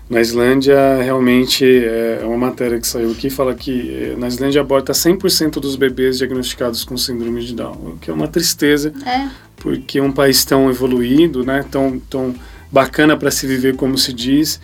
[0.10, 4.92] Na Islândia, realmente, é uma matéria que saiu aqui, fala que eh, na Islândia aborta
[4.92, 9.28] 100% dos bebês diagnosticados com síndrome de Down, o que é uma tristeza, é.
[9.58, 12.34] porque é um país tão evoluído, né, tão, tão
[12.72, 14.60] bacana para se viver, como se diz,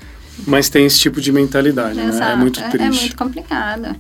[0.48, 2.18] mas tem esse tipo de mentalidade, Exato.
[2.18, 2.34] né?
[2.34, 2.82] É muito triste.
[2.82, 3.96] É, é muito complicado.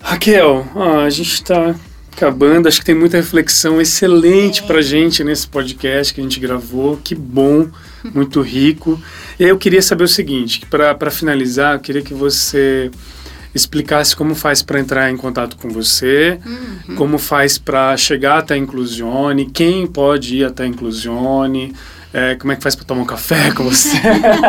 [0.00, 0.66] Raquel,
[1.04, 1.74] a gente está
[2.14, 2.68] acabando.
[2.68, 6.98] Acho que tem muita reflexão excelente pra gente nesse podcast que a gente gravou.
[7.02, 7.68] Que bom,
[8.14, 9.00] muito rico.
[9.38, 12.90] E aí eu queria saber o seguinte, para finalizar, eu queria que você
[13.54, 16.94] explicasse como faz para entrar em contato com você, uhum.
[16.94, 21.72] como faz para chegar até a Inclusione, quem pode ir até a Inclusione,
[22.12, 23.96] é, como é que faz para tomar um café com você?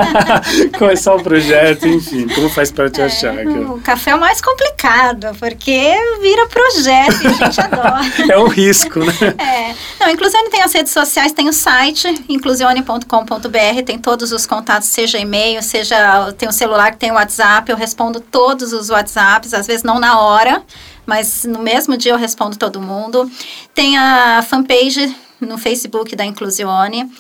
[0.80, 3.36] Começar o projeto, enfim, como faz para te é, achar?
[3.46, 8.02] O café é o mais complicado, porque vira projeto e a gente adora.
[8.30, 9.14] É um risco, né?
[9.38, 9.76] É.
[10.00, 15.20] Não, Inclusione tem as redes sociais, tem o site, inclusione.com.br, tem todos os contatos, seja
[15.20, 19.84] e-mail, seja tem o celular tem o WhatsApp, eu respondo todos os WhatsApps, às vezes
[19.84, 20.64] não na hora,
[21.06, 23.30] mas no mesmo dia eu respondo todo mundo.
[23.74, 27.12] Tem a fanpage no Facebook da Inclusione.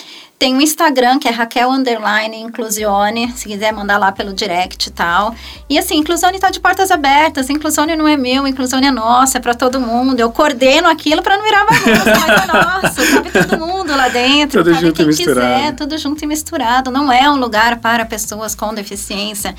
[0.41, 4.91] Tem o Instagram, que é Raquel Underline Inclusione, se quiser mandar lá pelo direct e
[4.91, 5.35] tal.
[5.69, 9.39] E assim, Inclusione está de portas abertas, Inclusione não é meu, Inclusione é nossa, é
[9.39, 10.19] para todo mundo.
[10.19, 14.63] Eu coordeno aquilo para não virar bagunça, mas é nosso, cabe todo mundo lá dentro,
[14.63, 15.59] tudo cabe junto quem e misturado.
[15.59, 16.89] quiser, tudo junto e misturado.
[16.89, 19.53] Não é um lugar para pessoas com deficiência.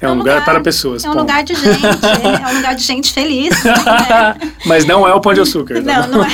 [0.00, 1.04] É um, lugar, lugar, para pessoas.
[1.04, 1.22] É um ponto.
[1.22, 3.64] lugar de gente, é um lugar de gente feliz.
[3.64, 3.72] Né?
[4.66, 5.82] Mas não é o Pão de Açúcar.
[5.82, 6.28] Tá não, não é.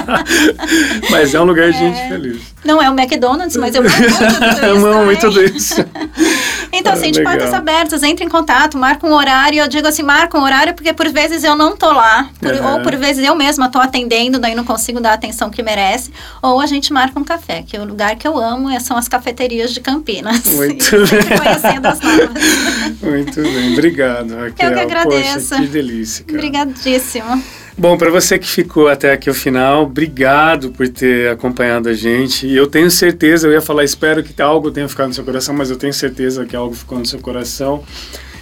[1.10, 1.80] mas é um lugar de é.
[1.80, 2.40] gente feliz.
[2.64, 4.06] Não é o McDonald's, mas eu amo muito
[4.44, 4.64] isso.
[4.64, 5.86] Eu amo muito isso.
[6.80, 9.58] Então, assim, de portas abertas, entre em contato, marca um horário.
[9.58, 12.28] Eu digo assim, marca um horário porque por vezes eu não tô lá.
[12.38, 12.72] Por, uhum.
[12.72, 16.10] Ou por vezes eu mesma tô atendendo, daí não consigo dar a atenção que merece.
[16.42, 19.08] Ou a gente marca um café, que é o lugar que eu amo são as
[19.08, 20.44] cafeterias de Campinas.
[20.46, 21.38] Muito bem.
[21.38, 22.30] conhecendo as novas.
[23.02, 24.70] Muito bem, obrigado, Raquel.
[24.70, 25.48] Eu que agradeço.
[25.50, 26.24] Poxa, que delícia.
[26.24, 26.38] Cara.
[26.38, 27.42] Obrigadíssimo.
[27.80, 32.46] Bom, para você que ficou até aqui o final, obrigado por ter acompanhado a gente.
[32.46, 35.54] E eu tenho certeza, eu ia falar, espero que algo tenha ficado no seu coração,
[35.54, 37.82] mas eu tenho certeza que algo ficou no seu coração.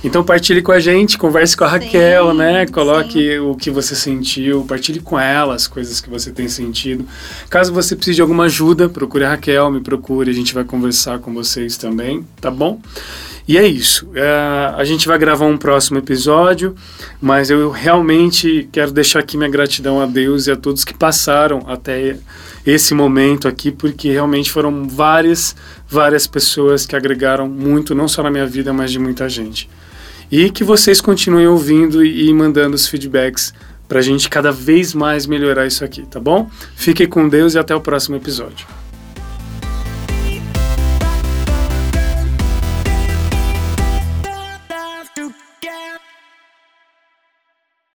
[0.02, 2.66] Então partilhe com a gente, converse com a Raquel, Sim, né?
[2.66, 3.38] Coloque sim.
[3.38, 7.04] o que você sentiu, partilhe com ela as coisas que você tem sentido.
[7.50, 11.18] Caso você precise de alguma ajuda, procure a Raquel, me procure, a gente vai conversar
[11.18, 12.80] com vocês também, tá bom?
[13.48, 14.06] E é isso.
[14.14, 16.76] É, a gente vai gravar um próximo episódio,
[17.18, 21.64] mas eu realmente quero deixar aqui minha gratidão a Deus e a todos que passaram
[21.66, 22.18] até
[22.66, 25.56] esse momento aqui, porque realmente foram várias,
[25.88, 29.66] várias pessoas que agregaram muito, não só na minha vida, mas de muita gente.
[30.30, 33.52] E que vocês continuem ouvindo e mandando os feedbacks
[33.88, 36.50] para a gente cada vez mais melhorar isso aqui, tá bom?
[36.76, 38.66] Fiquem com Deus e até o próximo episódio.